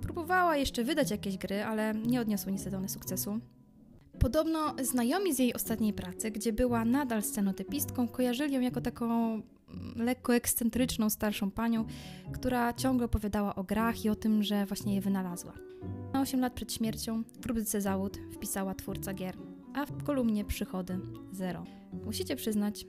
Próbowała 0.00 0.56
jeszcze 0.56 0.84
wydać 0.84 1.10
jakieś 1.10 1.38
gry, 1.38 1.64
ale 1.64 1.94
nie 1.94 2.20
odniosły 2.20 2.52
niestety 2.52 2.76
one 2.76 2.88
sukcesu. 2.88 3.40
Podobno 4.18 4.74
znajomi 4.82 5.34
z 5.34 5.38
jej 5.38 5.54
ostatniej 5.54 5.92
pracy, 5.92 6.30
gdzie 6.30 6.52
była 6.52 6.84
nadal 6.84 7.22
scenotypistką, 7.22 8.08
kojarzyli 8.08 8.54
ją 8.54 8.60
jako 8.60 8.80
taką 8.80 9.42
lekko 9.96 10.34
ekscentryczną 10.34 11.10
starszą 11.10 11.50
panią, 11.50 11.84
która 12.32 12.72
ciągle 12.72 13.06
opowiadała 13.06 13.54
o 13.54 13.64
grach 13.64 14.04
i 14.04 14.08
o 14.08 14.14
tym, 14.14 14.42
że 14.42 14.66
właśnie 14.66 14.94
je 14.94 15.00
wynalazła. 15.00 15.52
Na 16.12 16.20
8 16.20 16.40
lat 16.40 16.52
przed 16.52 16.72
śmiercią 16.72 17.22
w 17.40 17.46
rubryce 17.46 17.80
zawód 17.80 18.18
wpisała 18.32 18.74
twórca 18.74 19.14
gier, 19.14 19.36
a 19.74 19.86
w 19.86 20.04
kolumnie 20.04 20.44
przychody 20.44 20.98
zero. 21.32 21.64
Musicie 22.04 22.36
przyznać, 22.36 22.86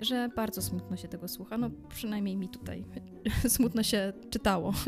że 0.00 0.28
bardzo 0.36 0.62
smutno 0.62 0.96
się 0.96 1.08
tego 1.08 1.28
słucha, 1.28 1.58
no 1.58 1.70
przynajmniej 1.88 2.36
mi 2.36 2.48
tutaj 2.48 2.84
smutno 3.48 3.82
się 3.82 4.12
czytało. 4.30 4.72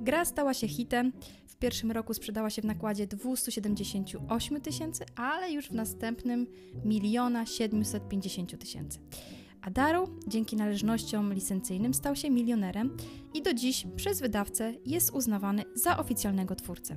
Gra 0.00 0.24
stała 0.24 0.54
się 0.54 0.68
hitem. 0.68 1.12
W 1.46 1.56
pierwszym 1.56 1.90
roku 1.90 2.14
sprzedała 2.14 2.50
się 2.50 2.62
w 2.62 2.64
nakładzie 2.64 3.06
278 3.06 4.60
tysięcy, 4.60 5.04
ale 5.16 5.52
już 5.52 5.66
w 5.66 5.74
następnym 5.74 6.46
1 6.84 7.46
750 7.46 8.58
tysięcy. 8.58 8.98
A 9.62 9.70
Daru 9.70 10.08
dzięki 10.26 10.56
należnościom 10.56 11.34
licencyjnym 11.34 11.94
stał 11.94 12.16
się 12.16 12.30
milionerem 12.30 12.96
i 13.34 13.42
do 13.42 13.54
dziś 13.54 13.86
przez 13.96 14.20
wydawcę 14.20 14.74
jest 14.86 15.10
uznawany 15.10 15.64
za 15.74 15.98
oficjalnego 15.98 16.54
twórcę. 16.54 16.96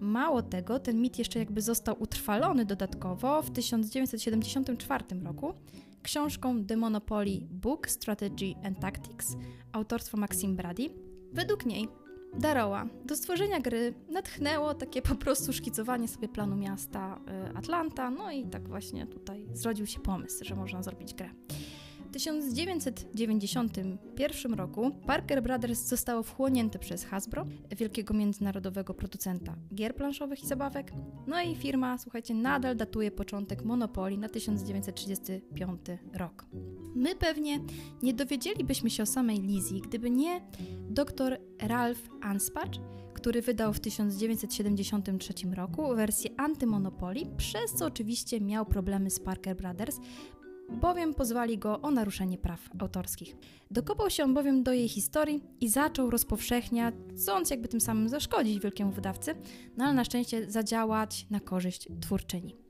Mało 0.00 0.42
tego, 0.42 0.78
ten 0.78 1.00
mit 1.00 1.18
jeszcze 1.18 1.38
jakby 1.38 1.62
został 1.62 2.02
utrwalony 2.02 2.64
dodatkowo 2.64 3.42
w 3.42 3.50
1974 3.50 5.04
roku 5.24 5.54
książką 6.02 6.64
The 6.64 6.76
Monopoly 6.76 7.40
Book 7.50 7.88
Strategy 7.88 8.54
and 8.64 8.80
Tactics 8.80 9.36
autorstwa 9.72 10.16
Maxim 10.16 10.56
Brady. 10.56 10.90
Według 11.32 11.66
niej 11.66 11.88
Daroła 12.38 12.86
do 13.04 13.16
stworzenia 13.16 13.60
gry 13.60 13.94
natchnęło 14.08 14.74
takie 14.74 15.02
po 15.02 15.14
prostu 15.14 15.52
szkicowanie 15.52 16.08
sobie 16.08 16.28
planu 16.28 16.56
miasta 16.56 17.20
y, 17.52 17.56
Atlanta, 17.56 18.10
no 18.10 18.32
i 18.32 18.44
tak 18.46 18.68
właśnie 18.68 19.06
tutaj 19.06 19.46
zrodził 19.52 19.86
się 19.86 20.00
pomysł, 20.00 20.44
że 20.44 20.56
można 20.56 20.82
zrobić 20.82 21.14
grę. 21.14 21.30
1991 22.14 24.54
roku 24.54 24.90
Parker 25.06 25.42
Brothers 25.42 25.80
zostało 25.80 26.22
wchłonięte 26.22 26.78
przez 26.78 27.04
Hasbro, 27.04 27.46
wielkiego 27.76 28.14
międzynarodowego 28.14 28.94
producenta 28.94 29.56
gier 29.74 29.94
planszowych 29.94 30.44
i 30.44 30.46
zabawek. 30.46 30.92
No 31.26 31.42
i 31.42 31.56
firma, 31.56 31.98
słuchajcie, 31.98 32.34
nadal 32.34 32.76
datuje 32.76 33.10
początek 33.10 33.64
Monopoly 33.64 34.18
na 34.18 34.28
1935 34.28 35.80
rok. 36.12 36.46
My 36.94 37.16
pewnie 37.16 37.60
nie 38.02 38.14
dowiedzielibyśmy 38.14 38.90
się 38.90 39.02
o 39.02 39.06
samej 39.06 39.40
Lizzie, 39.40 39.80
gdyby 39.80 40.10
nie 40.10 40.40
dr 40.90 41.38
Ralph 41.62 42.08
Anspach, 42.20 42.68
który 43.14 43.42
wydał 43.42 43.72
w 43.72 43.80
1973 43.80 45.34
roku 45.54 45.94
wersję 45.94 46.30
antymonopolii, 46.36 47.26
przez 47.36 47.74
co 47.74 47.86
oczywiście 47.86 48.40
miał 48.40 48.66
problemy 48.66 49.10
z 49.10 49.20
Parker 49.20 49.56
Brothers, 49.56 50.00
bowiem 50.70 51.14
pozwali 51.14 51.58
go 51.58 51.80
o 51.80 51.90
naruszenie 51.90 52.38
praw 52.38 52.60
autorskich. 52.78 53.36
Dokopał 53.70 54.10
się 54.10 54.24
on 54.24 54.34
bowiem 54.34 54.62
do 54.62 54.72
jej 54.72 54.88
historii 54.88 55.42
i 55.60 55.68
zaczął 55.68 56.10
rozpowszechniać, 56.10 56.94
chcąc 57.16 57.50
jakby 57.50 57.68
tym 57.68 57.80
samym 57.80 58.08
zaszkodzić 58.08 58.60
wielkiemu 58.60 58.92
wydawcy, 58.92 59.34
no 59.76 59.84
ale 59.84 59.94
na 59.94 60.04
szczęście 60.04 60.50
zadziałać 60.50 61.26
na 61.30 61.40
korzyść 61.40 61.88
twórczyni. 62.00 62.63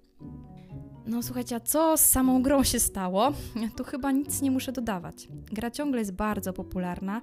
No 1.07 1.23
słuchajcie, 1.23 1.57
a 1.57 1.61
co 1.61 1.97
z 1.97 2.01
samą 2.01 2.43
grą 2.43 2.63
się 2.63 2.81
stało? 2.81 3.33
Tu 3.77 3.85
chyba 3.85 4.13
nic 4.13 4.43
nie 4.43 4.51
muszę 4.51 4.73
dodawać. 4.73 5.29
Gra 5.53 5.71
ciągle 5.71 6.01
jest 6.01 6.13
bardzo 6.13 6.53
popularna 6.53 7.21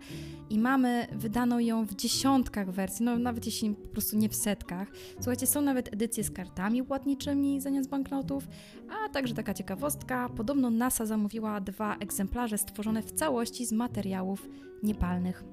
i 0.50 0.60
mamy 0.60 1.08
wydaną 1.12 1.60
ją 1.60 1.86
w 1.86 1.96
dziesiątkach 1.96 2.72
wersji, 2.72 3.06
no 3.06 3.20
nawet 3.20 3.46
jeśli 3.46 3.76
po 3.76 3.88
prostu 3.88 4.18
nie 4.18 4.30
w 4.30 4.36
setkach. 4.36 4.88
Słuchajcie, 5.16 5.48
są 5.48 5.62
nawet 5.62 5.94
edycje 5.94 6.24
z 6.24 6.32
kartami 6.32 6.84
płatniczymi 6.84 7.62
zamiast 7.62 7.90
banknotów, 7.90 8.48
a 8.90 9.10
także 9.10 9.34
taka 9.34 9.54
ciekawostka, 9.54 10.30
podobno 10.30 10.70
NASA 10.70 11.06
zamówiła 11.06 11.62
dwa 11.62 11.96
egzemplarze 11.96 12.58
stworzone 12.58 13.02
w 13.02 13.12
całości 13.12 13.66
z 13.66 13.72
materiałów 13.72 14.50
niepalnych. 14.84 15.44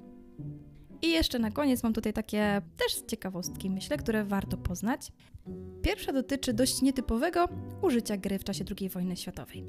I 1.03 1.11
jeszcze 1.11 1.39
na 1.39 1.51
koniec 1.51 1.83
mam 1.83 1.93
tutaj 1.93 2.13
takie 2.13 2.63
też 2.77 3.03
ciekawostki, 3.07 3.71
myślę, 3.71 3.97
które 3.97 4.25
warto 4.25 4.57
poznać. 4.57 5.13
Pierwsza 5.83 6.13
dotyczy 6.13 6.53
dość 6.53 6.83
nietypowego 6.83 7.49
użycia 7.83 8.17
gry 8.17 8.39
w 8.39 8.45
czasie 8.45 8.65
II 8.81 8.89
wojny 8.89 9.17
światowej. 9.17 9.65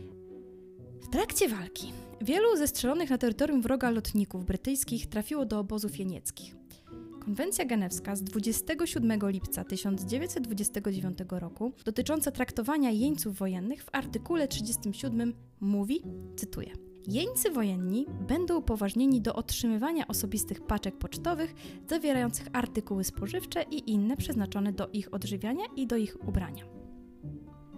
W 1.02 1.10
trakcie 1.10 1.50
walki 1.50 1.94
wielu 2.22 2.58
zestrzelonych 2.58 3.10
na 3.10 3.18
terytorium 3.18 3.62
wroga 3.62 3.90
lotników 3.90 4.46
brytyjskich 4.46 5.08
trafiło 5.08 5.46
do 5.46 5.60
obozów 5.60 6.00
jenieckich. 6.00 6.56
Konwencja 7.26 7.66
genewska 7.66 8.16
z 8.16 8.24
27 8.24 9.20
lipca 9.30 9.64
1929 9.64 11.18
roku 11.30 11.72
dotycząca 11.86 12.32
traktowania 12.32 12.92
jeńców 12.92 13.38
wojennych 13.38 13.84
w 13.84 13.90
artykule 13.92 14.48
37 14.48 15.34
mówi, 15.60 16.04
cytuję: 16.36 16.72
Jeńcy 17.08 17.52
wojenni 17.52 18.06
będą 18.28 18.58
upoważnieni 18.58 19.22
do 19.22 19.36
otrzymywania 19.36 20.08
osobistych 20.08 20.62
paczek 20.62 20.98
pocztowych 20.98 21.54
zawierających 21.88 22.48
artykuły 22.54 23.04
spożywcze 23.04 23.64
i 23.64 23.92
inne 23.92 24.18
przeznaczone 24.18 24.74
do 24.74 24.88
ich 24.88 25.14
odżywiania 25.14 25.64
i 25.76 25.88
do 25.88 25.98
ich 25.98 26.28
ubrania. 26.28 26.79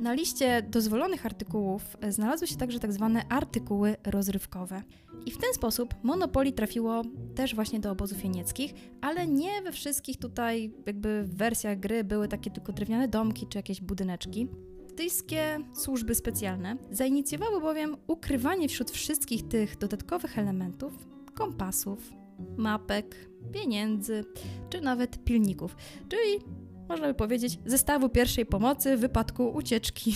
Na 0.02 0.14
liście 0.14 0.62
dozwolonych 0.62 1.26
artykułów 1.26 1.98
znalazły 2.10 2.48
się 2.48 2.56
także. 2.56 2.80
Tak 2.80 2.92
artykuły 3.30 3.96
rozrywkowe. 4.04 4.84
I 5.26 5.32
w 5.32 5.38
ten 5.38 5.54
sposób 5.54 5.94
Monopoly 6.04 6.52
trafiło 6.52 7.02
też 7.36 7.56
właśnie 7.56 7.80
do 7.80 7.92
obozów 7.92 8.24
jenieckich, 8.24 8.74
ale 9.02 9.28
nie 9.28 9.62
we 9.62 9.72
wszystkich 9.72 10.18
tutaj 10.18 10.74
jakby 10.86 11.24
wersjach 11.28 11.80
gry 11.80 12.04
były 12.04 12.28
takie 12.28 12.52
tylko 12.52 12.74
drewniane 12.74 13.08
domki 13.08 13.48
czy 13.48 13.58
jakieś 13.58 13.82
budyneczki. 13.82 14.48
Brytyjskie 14.86 15.60
służby 15.74 16.16
specjalne 16.16 16.78
zainicjowały 16.92 17.62
bowiem 17.62 17.98
ukrywanie 18.08 18.70
wśród 18.70 18.92
wszystkich 18.92 19.48
tych 19.48 19.78
dodatkowych 19.78 20.38
elementów 20.38 20.94
kompasów, 21.34 22.12
mapek, 22.58 23.30
pieniędzy 23.54 24.26
czy 24.70 24.82
nawet 24.82 25.24
pilników, 25.24 25.76
czyli 26.10 26.61
można 26.92 27.08
by 27.08 27.14
powiedzieć 27.14 27.60
zestawu 27.66 28.10
pierwszej 28.10 28.46
pomocy 28.46 28.98
w 28.98 29.00
wypadku 29.00 29.50
ucieczki. 29.50 30.16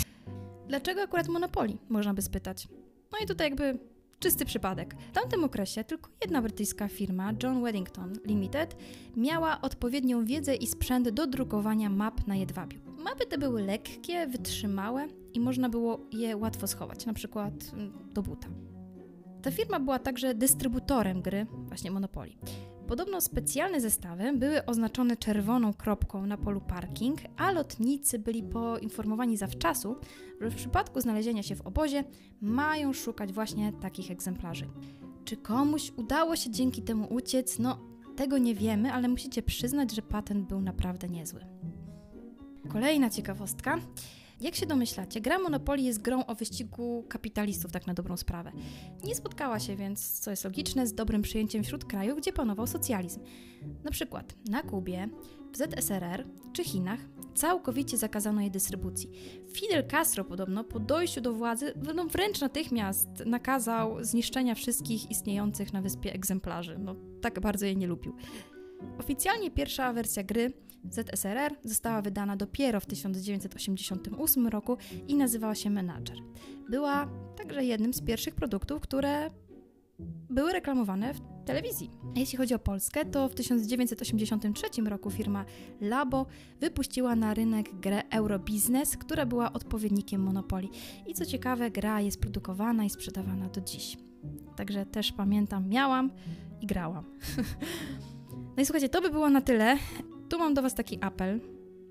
Dlaczego 0.67 1.01
akurat 1.01 1.27
Monopoly, 1.27 1.77
można 1.89 2.13
by 2.13 2.21
spytać. 2.21 2.67
No 3.11 3.17
i 3.23 3.27
tutaj 3.27 3.47
jakby 3.47 3.79
czysty 4.19 4.45
przypadek. 4.45 4.95
W 5.09 5.11
tamtym 5.11 5.43
okresie 5.43 5.83
tylko 5.83 6.09
jedna 6.21 6.41
brytyjska 6.41 6.87
firma, 6.87 7.33
John 7.43 7.63
Weddington 7.63 8.13
Limited, 8.25 8.75
miała 9.15 9.61
odpowiednią 9.61 10.25
wiedzę 10.25 10.55
i 10.55 10.67
sprzęt 10.67 11.09
do 11.09 11.27
drukowania 11.27 11.89
map 11.89 12.27
na 12.27 12.35
jedwabiu. 12.35 12.79
Mapy 12.97 13.25
te 13.25 13.37
były 13.37 13.61
lekkie, 13.61 14.27
wytrzymałe 14.27 15.07
i 15.33 15.39
można 15.39 15.69
było 15.69 15.99
je 16.11 16.37
łatwo 16.37 16.67
schować, 16.67 17.05
na 17.05 17.13
przykład 17.13 17.53
mm, 17.73 17.93
do 18.13 18.21
buta. 18.21 18.47
Ta 19.41 19.51
firma 19.51 19.79
była 19.79 19.99
także 19.99 20.33
dystrybutorem 20.33 21.21
gry, 21.21 21.45
właśnie 21.67 21.91
Monopoly. 21.91 22.31
Podobno 22.87 23.21
specjalne 23.21 23.81
zestawy 23.81 24.33
były 24.33 24.65
oznaczone 24.65 25.17
czerwoną 25.17 25.73
kropką 25.73 26.25
na 26.25 26.37
polu 26.37 26.61
parking, 26.61 27.19
a 27.37 27.51
lotnicy 27.51 28.19
byli 28.19 28.43
poinformowani 28.43 29.37
zawczasu, 29.37 29.95
że 30.41 30.51
w 30.51 30.55
przypadku 30.55 31.01
znalezienia 31.01 31.43
się 31.43 31.55
w 31.55 31.61
obozie 31.61 32.03
mają 32.41 32.93
szukać 32.93 33.33
właśnie 33.33 33.73
takich 33.73 34.11
egzemplarzy. 34.11 34.67
Czy 35.25 35.37
komuś 35.37 35.91
udało 35.97 36.35
się 36.35 36.51
dzięki 36.51 36.81
temu 36.81 37.13
uciec? 37.13 37.59
No, 37.59 37.79
tego 38.15 38.37
nie 38.37 38.55
wiemy, 38.55 38.93
ale 38.93 39.07
musicie 39.07 39.43
przyznać, 39.43 39.95
że 39.95 40.01
patent 40.01 40.47
był 40.47 40.61
naprawdę 40.61 41.09
niezły. 41.09 41.45
Kolejna 42.69 43.09
ciekawostka. 43.09 43.79
Jak 44.41 44.55
się 44.55 44.65
domyślacie, 44.65 45.21
gra 45.21 45.39
Monopoly 45.39 45.81
jest 45.81 46.01
grą 46.01 46.25
o 46.25 46.35
wyścigu 46.35 47.05
kapitalistów, 47.09 47.71
tak 47.71 47.87
na 47.87 47.93
dobrą 47.93 48.17
sprawę. 48.17 48.51
Nie 49.03 49.15
spotkała 49.15 49.59
się 49.59 49.75
więc, 49.75 50.19
co 50.19 50.31
jest 50.31 50.43
logiczne, 50.43 50.87
z 50.87 50.93
dobrym 50.93 51.21
przyjęciem 51.21 51.63
wśród 51.63 51.85
krajów, 51.85 52.17
gdzie 52.17 52.33
panował 52.33 52.67
socjalizm. 52.67 53.19
Na 53.83 53.91
przykład 53.91 54.35
na 54.49 54.63
Kubie, 54.63 55.09
w 55.53 55.57
ZSRR 55.57 56.27
czy 56.53 56.63
Chinach 56.63 56.99
całkowicie 57.35 57.97
zakazano 57.97 58.41
jej 58.41 58.51
dystrybucji. 58.51 59.11
Fidel 59.53 59.87
Castro 59.87 60.25
podobno 60.25 60.63
po 60.63 60.79
dojściu 60.79 61.21
do 61.21 61.33
władzy 61.33 61.73
no 61.95 62.05
wręcz 62.05 62.41
natychmiast 62.41 63.07
nakazał 63.25 64.03
zniszczenia 64.03 64.55
wszystkich 64.55 65.11
istniejących 65.11 65.73
na 65.73 65.81
wyspie 65.81 66.13
egzemplarzy. 66.13 66.77
No 66.79 66.95
tak 67.21 67.39
bardzo 67.39 67.65
jej 67.65 67.77
nie 67.77 67.87
lubił. 67.87 68.15
Oficjalnie 68.99 69.51
pierwsza 69.51 69.93
wersja 69.93 70.23
gry 70.23 70.53
ZSRR 70.89 71.55
została 71.63 72.01
wydana 72.01 72.35
dopiero 72.35 72.79
w 72.79 72.85
1988 72.85 74.47
roku 74.47 74.77
i 75.07 75.15
nazywała 75.15 75.55
się 75.55 75.69
Manager. 75.69 76.17
Była 76.69 77.09
także 77.37 77.63
jednym 77.63 77.93
z 77.93 78.01
pierwszych 78.01 78.35
produktów, 78.35 78.81
które 78.81 79.29
były 80.29 80.53
reklamowane 80.53 81.13
w 81.13 81.21
telewizji. 81.45 81.91
Jeśli 82.15 82.37
chodzi 82.37 82.53
o 82.53 82.59
Polskę, 82.59 83.05
to 83.05 83.29
w 83.29 83.35
1983 83.35 84.81
roku 84.81 85.11
firma 85.11 85.45
Labo 85.81 86.25
wypuściła 86.59 87.15
na 87.15 87.33
rynek 87.33 87.79
grę 87.79 88.01
Eurobiznes, 88.09 88.97
która 88.97 89.25
była 89.25 89.53
odpowiednikiem 89.53 90.21
Monopoly. 90.21 90.67
I 91.07 91.13
co 91.13 91.25
ciekawe, 91.25 91.71
gra 91.71 92.01
jest 92.01 92.19
produkowana 92.19 92.85
i 92.85 92.89
sprzedawana 92.89 93.49
do 93.49 93.61
dziś. 93.61 93.97
Także 94.55 94.85
też 94.85 95.11
pamiętam, 95.11 95.69
miałam 95.69 96.11
i 96.61 96.67
grałam. 96.67 97.03
no 98.57 98.63
i 98.63 98.65
słuchajcie, 98.65 98.89
to 98.89 99.01
by 99.01 99.09
było 99.09 99.29
na 99.29 99.41
tyle. 99.41 99.77
Tu 100.35 100.39
mam 100.39 100.53
do 100.53 100.61
Was 100.61 100.73
taki 100.73 100.97
apel. 101.01 101.39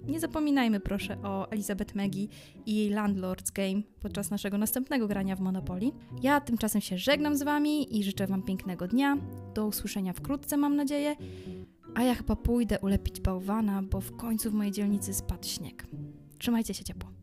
Nie 0.09 0.20
zapominajmy 0.20 0.80
proszę 0.80 1.16
o 1.22 1.50
Elizabeth 1.50 1.94
Maggie 1.94 2.28
i 2.66 2.76
jej 2.76 2.90
Landlord's 2.90 3.52
Game 3.52 3.83
podczas 4.00 4.30
naszego 4.30 4.59
następnego 4.59 5.09
grania 5.09 5.37
w 5.37 5.40
Monopoly. 5.40 5.90
Ja 6.22 6.40
tymczasem 6.40 6.80
się 6.80 6.98
żegnam 6.98 7.37
z 7.37 7.42
Wami 7.42 7.98
i 7.98 8.04
życzę 8.04 8.26
Wam 8.26 8.42
pięknego 8.42 8.88
dnia. 8.88 9.16
Do 9.54 9.66
usłyszenia 9.66 10.12
wkrótce, 10.12 10.57
mam 10.57 10.76
nadzieję. 10.76 11.16
A 11.94 12.02
ja 12.02 12.14
chyba 12.14 12.37
pójdę 12.37 12.78
ulepić 12.78 13.20
bałwana, 13.20 13.83
bo 13.83 14.00
w 14.00 14.16
końcu 14.16 14.50
w 14.50 14.54
mojej 14.54 14.72
dzielnicy 14.72 15.14
spadł 15.14 15.48
śnieg. 15.48 15.87
Trzymajcie 16.38 16.74
się 16.74 16.85
ciepło. 16.85 17.13